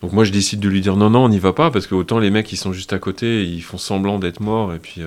donc, 0.02 0.12
moi, 0.12 0.24
je 0.24 0.32
décide 0.32 0.60
de 0.60 0.68
lui 0.68 0.82
dire 0.82 0.96
Non, 0.96 1.08
non, 1.08 1.24
on 1.24 1.28
n'y 1.30 1.38
va 1.38 1.54
pas 1.54 1.70
parce 1.70 1.86
que 1.86 1.94
autant 1.94 2.18
les 2.18 2.28
mecs, 2.30 2.52
ils 2.52 2.58
sont 2.58 2.74
juste 2.74 2.92
à 2.92 2.98
côté, 2.98 3.44
ils 3.46 3.62
font 3.62 3.78
semblant 3.78 4.18
d'être 4.18 4.40
morts 4.40 4.74
et 4.74 4.78
puis 4.78 5.00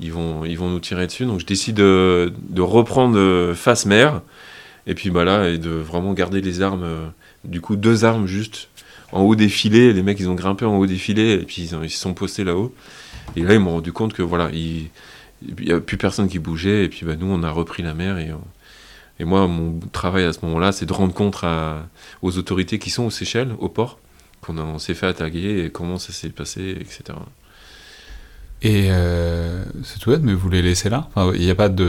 ils, 0.00 0.12
vont, 0.12 0.44
ils 0.44 0.58
vont 0.58 0.68
nous 0.68 0.80
tirer 0.80 1.06
dessus. 1.06 1.24
Donc, 1.24 1.40
je 1.40 1.46
décide 1.46 1.80
euh, 1.80 2.30
de 2.48 2.60
reprendre 2.60 3.18
euh, 3.18 3.54
face 3.54 3.86
mer. 3.86 4.22
Et 4.86 4.94
puis, 4.94 5.10
bah 5.10 5.48
et 5.48 5.58
de 5.58 5.70
vraiment 5.70 6.12
garder 6.12 6.40
les 6.40 6.60
armes. 6.60 6.82
euh, 6.82 7.06
du 7.44 7.60
coup, 7.60 7.76
deux 7.76 8.04
armes 8.04 8.26
juste 8.26 8.68
en 9.12 9.22
haut 9.22 9.36
des 9.36 9.48
filets. 9.48 9.92
Les 9.92 10.02
mecs, 10.02 10.18
ils 10.18 10.28
ont 10.28 10.34
grimpé 10.34 10.64
en 10.64 10.76
haut 10.76 10.86
des 10.86 10.96
filets 10.96 11.34
et 11.34 11.44
puis 11.44 11.62
ils, 11.62 11.90
se 11.90 11.98
sont 11.98 12.14
postés 12.14 12.44
là-haut. 12.44 12.74
Et 13.36 13.42
là, 13.42 13.54
ils 13.54 13.60
m'ont 13.60 13.72
rendu 13.72 13.92
compte 13.92 14.12
que 14.12 14.22
voilà, 14.22 14.50
il 14.52 14.90
n'y 15.60 15.72
a 15.72 15.80
plus 15.80 15.96
personne 15.96 16.28
qui 16.28 16.38
bougeait. 16.38 16.84
Et 16.84 16.88
puis 16.88 17.06
bah, 17.06 17.14
nous, 17.16 17.26
on 17.26 17.42
a 17.42 17.50
repris 17.50 17.82
la 17.82 17.94
mer. 17.94 18.18
Et, 18.18 18.30
euh, 18.30 19.24
moi, 19.24 19.46
mon 19.46 19.78
travail 19.92 20.24
à 20.24 20.32
ce 20.32 20.44
moment-là, 20.46 20.72
c'est 20.72 20.86
de 20.86 20.92
rendre 20.92 21.14
compte 21.14 21.44
aux 22.22 22.38
autorités 22.38 22.80
qui 22.80 22.90
sont 22.90 23.04
aux 23.04 23.10
Seychelles, 23.10 23.54
au 23.60 23.68
port, 23.68 24.00
qu'on 24.40 24.78
s'est 24.80 24.94
fait 24.94 25.06
attaquer 25.06 25.64
et 25.64 25.70
comment 25.70 25.98
ça 25.98 26.12
s'est 26.12 26.30
passé, 26.30 26.76
etc. 26.80 27.14
Et 28.64 28.86
euh, 28.90 29.64
c'est 29.82 29.98
tout 29.98 30.10
bête, 30.10 30.22
mais 30.22 30.34
vous 30.34 30.48
les 30.48 30.62
laissez 30.62 30.88
là? 30.88 31.08
Enfin, 31.12 31.32
Il 31.34 31.40
n'y 31.40 31.50
a 31.50 31.54
pas 31.56 31.68
sais 31.68 31.82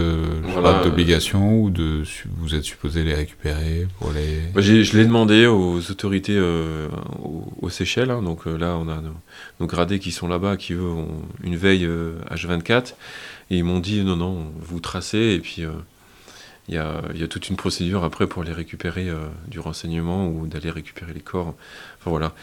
Voilà. 0.53 0.83
d'obligation 0.83 1.61
ou 1.61 1.69
de 1.69 2.01
vous 2.37 2.55
êtes 2.55 2.63
supposé 2.63 3.03
les 3.03 3.13
récupérer 3.13 3.87
pour 3.99 4.11
les. 4.11 4.41
Je 4.59 4.97
l'ai 4.97 5.05
demandé 5.05 5.45
aux 5.45 5.77
autorités 5.91 6.35
euh, 6.35 6.87
aux, 7.21 7.45
aux 7.61 7.69
Seychelles. 7.69 8.09
hein. 8.09 8.23
donc 8.23 8.47
euh, 8.47 8.57
là, 8.57 8.75
on 8.77 8.87
a 8.89 8.95
nos, 9.01 9.13
nos 9.59 9.67
gradés 9.67 9.99
qui 9.99 10.11
sont 10.11 10.27
là-bas, 10.27 10.57
qui 10.57 10.73
eux 10.73 10.81
ont 10.81 11.09
une 11.43 11.55
veille 11.55 11.85
euh, 11.85 12.13
H24. 12.31 12.93
Et 13.51 13.57
ils 13.57 13.63
m'ont 13.63 13.79
dit 13.79 14.03
non, 14.03 14.15
non, 14.15 14.51
vous 14.59 14.79
tracez. 14.79 15.35
Et 15.35 15.39
puis, 15.39 15.63
euh, 15.63 15.69
il 16.69 16.73
y, 16.73 16.79
a, 16.79 17.03
il 17.13 17.21
y 17.21 17.23
a 17.23 17.27
toute 17.27 17.49
une 17.49 17.55
procédure 17.55 18.03
après 18.03 18.25
pour 18.25 18.43
les 18.43 18.51
récupérer 18.53 19.09
euh, 19.09 19.17
du 19.47 19.59
renseignement 19.59 20.27
ou 20.27 20.47
d'aller 20.47 20.71
récupérer 20.71 21.13
les 21.13 21.19
corps. 21.21 21.53
Enfin 21.99 22.09
voilà. 22.09 22.33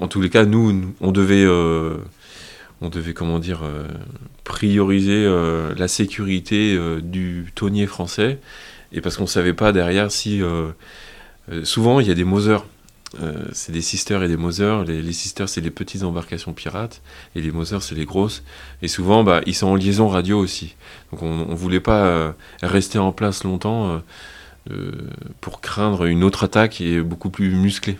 En 0.00 0.08
tous 0.08 0.20
les 0.20 0.30
cas, 0.30 0.44
nous, 0.44 0.94
on 1.00 1.12
devait. 1.12 1.46
On 2.80 2.88
devait, 2.88 3.12
comment 3.12 3.38
dire, 3.38 3.60
euh, 3.64 3.86
prioriser 4.44 5.24
euh, 5.24 5.74
la 5.76 5.88
sécurité 5.88 6.74
euh, 6.74 7.00
du 7.00 7.52
tonnier 7.54 7.86
français. 7.86 8.38
Et 8.92 9.00
parce 9.00 9.16
qu'on 9.16 9.24
ne 9.24 9.28
savait 9.28 9.52
pas 9.52 9.72
derrière 9.72 10.10
si. 10.10 10.40
souvent, 11.62 12.00
il 12.00 12.08
y 12.08 12.10
a 12.10 12.14
des 12.14 12.24
Mosers. 12.24 12.64
Euh, 13.22 13.44
c'est 13.52 13.72
des 13.72 13.82
sisters 13.82 14.22
et 14.22 14.28
des 14.28 14.38
Mosers. 14.38 14.84
Les, 14.84 15.12
sisters, 15.12 15.48
c'est 15.48 15.60
les 15.60 15.70
petites 15.70 16.04
embarcations 16.04 16.54
pirates. 16.54 17.02
Et 17.36 17.42
les 17.42 17.50
Mosers, 17.50 17.82
c'est 17.82 17.94
les 17.94 18.06
grosses. 18.06 18.42
Et 18.80 18.88
souvent, 18.88 19.24
bah, 19.24 19.42
ils 19.44 19.54
sont 19.54 19.66
en 19.66 19.74
liaison 19.74 20.08
radio 20.08 20.38
aussi. 20.38 20.74
Donc, 21.12 21.22
on 21.22 21.46
ne 21.46 21.54
voulait 21.54 21.80
pas 21.80 22.34
rester 22.62 22.98
en 22.98 23.12
place 23.12 23.44
longtemps 23.44 24.00
pour 25.42 25.60
craindre 25.60 26.06
une 26.06 26.24
autre 26.24 26.44
attaque 26.44 26.80
est 26.80 27.00
beaucoup 27.00 27.30
plus 27.30 27.50
musclée. 27.50 27.98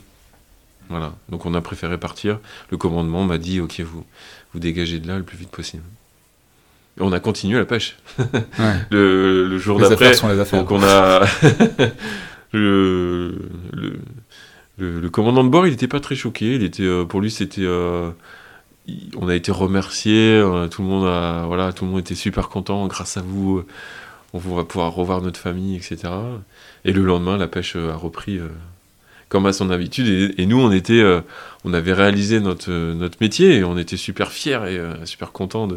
Voilà. 0.88 1.14
Donc, 1.28 1.44
on 1.46 1.54
a 1.54 1.60
préféré 1.60 1.98
partir. 1.98 2.38
Le 2.70 2.76
commandement 2.76 3.24
m'a 3.24 3.38
dit 3.38 3.60
Ok, 3.60 3.80
vous, 3.80 4.04
vous 4.54 4.60
dégagez 4.60 4.98
de 5.00 5.08
là 5.08 5.18
le 5.18 5.24
plus 5.24 5.36
vite 5.38 5.50
possible. 5.50 5.82
Et 6.98 7.02
on 7.02 7.12
a 7.12 7.20
continué 7.20 7.58
la 7.58 7.64
pêche. 7.66 7.96
Ouais. 8.18 8.24
Le, 8.90 9.46
le 9.48 9.58
jour 9.58 9.78
d'après. 9.90 10.14
sont 10.14 10.28
les 10.28 10.40
affaires. 10.40 10.60
Donc 10.64 10.70
on 10.72 10.82
a 10.82 11.20
le, 12.52 13.38
le, 13.72 13.98
le- 14.78 15.00
le 15.00 15.10
commandant 15.10 15.42
de 15.44 15.48
bord, 15.48 15.66
il 15.66 15.70
n'était 15.70 15.88
pas 15.88 16.00
très 16.00 16.14
choqué. 16.14 16.54
Il 16.54 16.62
était, 16.62 16.82
euh, 16.84 17.04
pour 17.04 17.20
lui, 17.20 17.30
c'était, 17.30 17.62
euh, 17.64 18.10
on 19.16 19.28
a 19.28 19.34
été 19.34 19.52
remercié. 19.52 20.12
euh, 20.38 20.68
tout 20.68 20.82
le 20.82 20.88
monde 20.88 21.06
a, 21.06 21.44
voilà, 21.46 21.72
tout 21.72 21.84
le 21.84 21.90
monde 21.90 22.00
était 22.00 22.14
super 22.14 22.48
content. 22.48 22.86
Grâce 22.86 23.16
à 23.16 23.22
vous, 23.22 23.64
on 24.32 24.38
va 24.38 24.64
pouvoir 24.64 24.92
revoir 24.92 25.20
notre 25.20 25.38
famille, 25.40 25.76
etc. 25.76 25.98
Et 26.84 26.92
le 26.92 27.04
lendemain, 27.04 27.36
la 27.36 27.48
pêche 27.48 27.76
a 27.76 27.94
repris. 27.96 28.38
euh, 28.38 28.48
comme 29.28 29.46
à 29.46 29.52
son 29.52 29.70
habitude, 29.70 30.06
et, 30.08 30.42
et 30.42 30.46
nous 30.46 30.60
on 30.60 30.70
était, 30.72 31.00
euh, 31.00 31.20
on 31.64 31.74
avait 31.74 31.92
réalisé 31.92 32.40
notre, 32.40 32.70
euh, 32.70 32.94
notre 32.94 33.18
métier 33.20 33.56
et 33.56 33.64
on 33.64 33.76
était 33.76 33.96
super 33.96 34.32
fiers 34.32 34.60
et 34.68 34.78
euh, 34.78 35.04
super 35.04 35.32
contents 35.32 35.68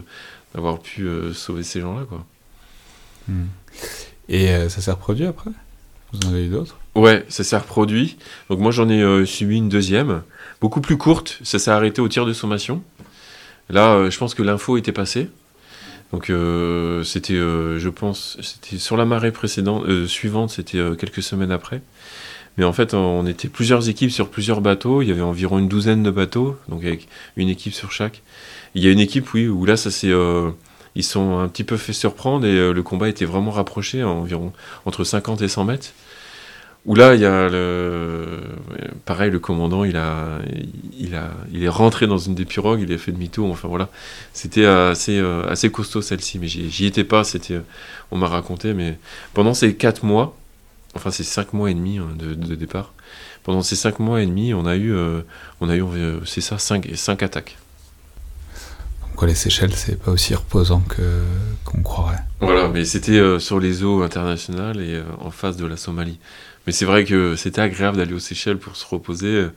d'avoir 0.53 0.79
pu 0.79 1.07
sauver 1.33 1.63
ces 1.63 1.81
gens-là, 1.81 2.05
quoi. 2.07 2.25
Hmm. 3.27 3.45
Et 4.29 4.47
ça 4.69 4.81
s'est 4.81 4.91
reproduit 4.91 5.25
après? 5.25 5.51
Vous 6.13 6.27
en 6.27 6.31
avez 6.31 6.45
eu 6.45 6.49
d'autres? 6.49 6.77
Ouais, 6.95 7.25
ça 7.29 7.43
s'est 7.43 7.57
reproduit. 7.57 8.17
Donc 8.49 8.59
moi 8.59 8.71
j'en 8.71 8.89
ai 8.89 9.25
subi 9.25 9.57
une 9.57 9.69
deuxième, 9.69 10.23
beaucoup 10.59 10.81
plus 10.81 10.97
courte. 10.97 11.39
Ça 11.43 11.59
s'est 11.59 11.71
arrêté 11.71 12.01
au 12.01 12.07
tir 12.07 12.25
de 12.25 12.33
sommation. 12.33 12.81
Là, 13.69 14.09
je 14.09 14.17
pense 14.17 14.33
que 14.33 14.43
l'info 14.43 14.77
était 14.77 14.91
passée. 14.91 15.29
Donc 16.11 16.29
euh, 16.29 17.03
c'était, 17.03 17.35
euh, 17.35 17.79
je 17.79 17.89
pense, 17.89 18.37
c'était 18.41 18.77
sur 18.77 18.97
la 18.97 19.05
marée 19.05 19.31
précédente, 19.31 19.85
euh, 19.85 20.07
suivante, 20.07 20.49
c'était 20.49 20.79
quelques 20.97 21.23
semaines 21.23 21.51
après. 21.51 21.81
Mais 22.61 22.67
en 22.67 22.73
fait, 22.73 22.93
on 22.93 23.25
était 23.25 23.47
plusieurs 23.47 23.89
équipes 23.89 24.11
sur 24.11 24.29
plusieurs 24.29 24.61
bateaux. 24.61 25.01
Il 25.01 25.07
y 25.07 25.11
avait 25.11 25.21
environ 25.21 25.57
une 25.57 25.67
douzaine 25.67 26.03
de 26.03 26.11
bateaux, 26.11 26.59
donc 26.69 26.85
avec 26.85 27.07
une 27.35 27.49
équipe 27.49 27.73
sur 27.73 27.91
chaque. 27.91 28.21
Il 28.75 28.83
y 28.83 28.87
a 28.87 28.91
une 28.91 28.99
équipe, 28.99 29.33
oui, 29.33 29.47
où 29.47 29.65
là, 29.65 29.77
ça 29.77 29.89
s'est, 29.89 30.11
euh, 30.11 30.51
ils 30.93 31.03
sont 31.03 31.39
un 31.39 31.47
petit 31.47 31.63
peu 31.63 31.75
fait 31.75 31.91
surprendre 31.91 32.45
et 32.45 32.55
euh, 32.55 32.71
le 32.71 32.83
combat 32.83 33.09
était 33.09 33.25
vraiment 33.25 33.49
rapproché, 33.49 34.01
à 34.01 34.07
environ 34.07 34.53
entre 34.85 35.03
50 35.03 35.41
et 35.41 35.47
100 35.47 35.63
mètres. 35.65 35.87
Où 36.85 36.93
là, 36.93 37.15
il 37.15 37.21
y 37.21 37.25
a 37.25 37.49
le, 37.49 38.41
pareil, 39.05 39.31
le 39.31 39.39
commandant, 39.39 39.83
il 39.83 39.97
a, 39.97 40.37
il 40.99 41.15
a, 41.15 41.31
il 41.51 41.63
est 41.63 41.69
rentré 41.69 42.05
dans 42.05 42.19
une 42.19 42.35
des 42.35 42.45
pirogues, 42.45 42.81
il 42.81 42.93
a 42.93 42.97
fait 42.99 43.11
demi-tour. 43.11 43.49
Enfin 43.49 43.69
voilà, 43.69 43.89
c'était 44.33 44.65
assez, 44.65 45.17
euh, 45.17 45.49
assez 45.49 45.71
costaud 45.71 46.03
celle-ci, 46.03 46.37
mais 46.37 46.47
j'y 46.47 46.85
étais 46.85 47.05
pas. 47.05 47.23
C'était, 47.23 47.59
on 48.11 48.17
m'a 48.17 48.27
raconté, 48.27 48.75
mais 48.75 48.99
pendant 49.33 49.55
ces 49.55 49.73
quatre 49.75 50.05
mois, 50.05 50.37
enfin 50.95 51.11
ces 51.11 51.23
cinq 51.23 51.53
mois 51.53 51.71
et 51.71 51.73
demi 51.73 51.97
hein, 51.97 52.09
de, 52.17 52.33
de 52.33 52.55
départ, 52.55 52.93
pendant 53.43 53.61
ces 53.61 53.75
cinq 53.75 53.99
mois 53.99 54.21
et 54.21 54.25
demi, 54.25 54.53
on 54.53 54.65
a 54.65 54.75
eu, 54.75 54.93
euh, 54.93 55.21
on 55.59 55.69
a 55.69 55.75
eu, 55.75 55.83
euh, 55.83 56.19
c'est 56.25 56.41
ça, 56.41 56.57
cinq, 56.57 56.89
cinq 56.95 57.23
attaques. 57.23 57.57
Quoi 59.15 59.27
les 59.27 59.35
Seychelles, 59.35 59.73
c'est 59.73 60.01
pas 60.01 60.11
aussi 60.11 60.33
reposant 60.33 60.79
que 60.81 61.21
qu'on 61.65 61.81
croirait. 61.81 62.21
Voilà, 62.39 62.67
mais 62.69 62.85
c'était 62.85 63.19
euh, 63.19 63.39
sur 63.39 63.59
les 63.59 63.83
eaux 63.83 64.03
internationales 64.03 64.79
et 64.79 64.95
euh, 64.95 65.03
en 65.19 65.31
face 65.31 65.57
de 65.57 65.65
la 65.65 65.77
Somalie. 65.77 66.19
Mais 66.65 66.73
c'est 66.73 66.85
vrai 66.85 67.05
que 67.05 67.35
c'était 67.35 67.61
agréable 67.61 67.97
d'aller 67.97 68.13
aux 68.13 68.19
Seychelles 68.19 68.57
pour 68.57 68.75
se 68.75 68.85
reposer. 68.85 69.47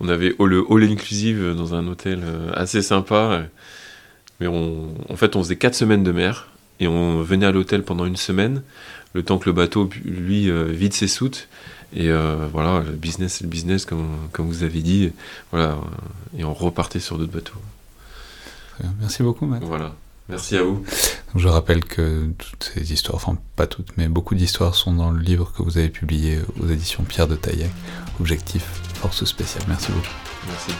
On 0.00 0.08
avait 0.08 0.34
le 0.38 0.64
all 0.70 0.84
inclusive 0.84 1.54
dans 1.56 1.74
un 1.74 1.86
hôtel 1.86 2.22
assez 2.54 2.82
sympa. 2.82 3.44
Mais 4.40 4.46
on, 4.46 4.94
en 5.08 5.16
fait, 5.16 5.36
on 5.36 5.42
faisait 5.42 5.56
quatre 5.56 5.74
semaines 5.74 6.04
de 6.04 6.12
mer 6.12 6.48
et 6.80 6.88
on 6.88 7.22
venait 7.22 7.46
à 7.46 7.52
l'hôtel 7.52 7.82
pendant 7.82 8.04
une 8.04 8.16
semaine, 8.16 8.62
le 9.14 9.22
temps 9.22 9.38
que 9.38 9.46
le 9.46 9.52
bateau, 9.52 9.88
lui, 10.04 10.50
euh, 10.50 10.64
vide 10.64 10.92
ses 10.92 11.08
soutes. 11.08 11.48
Et 11.94 12.10
euh, 12.10 12.48
voilà, 12.52 12.80
le 12.80 12.92
business, 12.92 13.34
c'est 13.34 13.44
le 13.44 13.50
business, 13.50 13.86
comme, 13.86 14.08
comme 14.32 14.46
vous 14.46 14.64
avez 14.64 14.82
dit. 14.82 15.12
Voilà, 15.52 15.70
euh, 15.70 16.38
et 16.38 16.44
on 16.44 16.52
repartait 16.52 17.00
sur 17.00 17.16
d'autres 17.16 17.32
bateaux. 17.32 17.54
Merci 19.00 19.22
beaucoup, 19.22 19.46
Matt. 19.46 19.62
Voilà. 19.62 19.94
Merci 20.28 20.56
à 20.56 20.62
vous. 20.62 20.84
Je 21.36 21.48
rappelle 21.48 21.84
que 21.84 22.26
toutes 22.38 22.72
ces 22.74 22.92
histoires, 22.92 23.16
enfin 23.16 23.36
pas 23.56 23.66
toutes, 23.66 23.96
mais 23.96 24.08
beaucoup 24.08 24.34
d'histoires 24.34 24.74
sont 24.74 24.94
dans 24.94 25.10
le 25.10 25.20
livre 25.20 25.52
que 25.52 25.62
vous 25.62 25.78
avez 25.78 25.90
publié 25.90 26.38
aux 26.60 26.68
éditions 26.68 27.04
Pierre 27.04 27.28
de 27.28 27.36
Taillac, 27.36 27.70
Objectif 28.20 28.64
Force 28.94 29.24
Spéciale. 29.24 29.64
Merci 29.68 29.92
beaucoup. 29.92 30.06
Merci. 30.48 30.72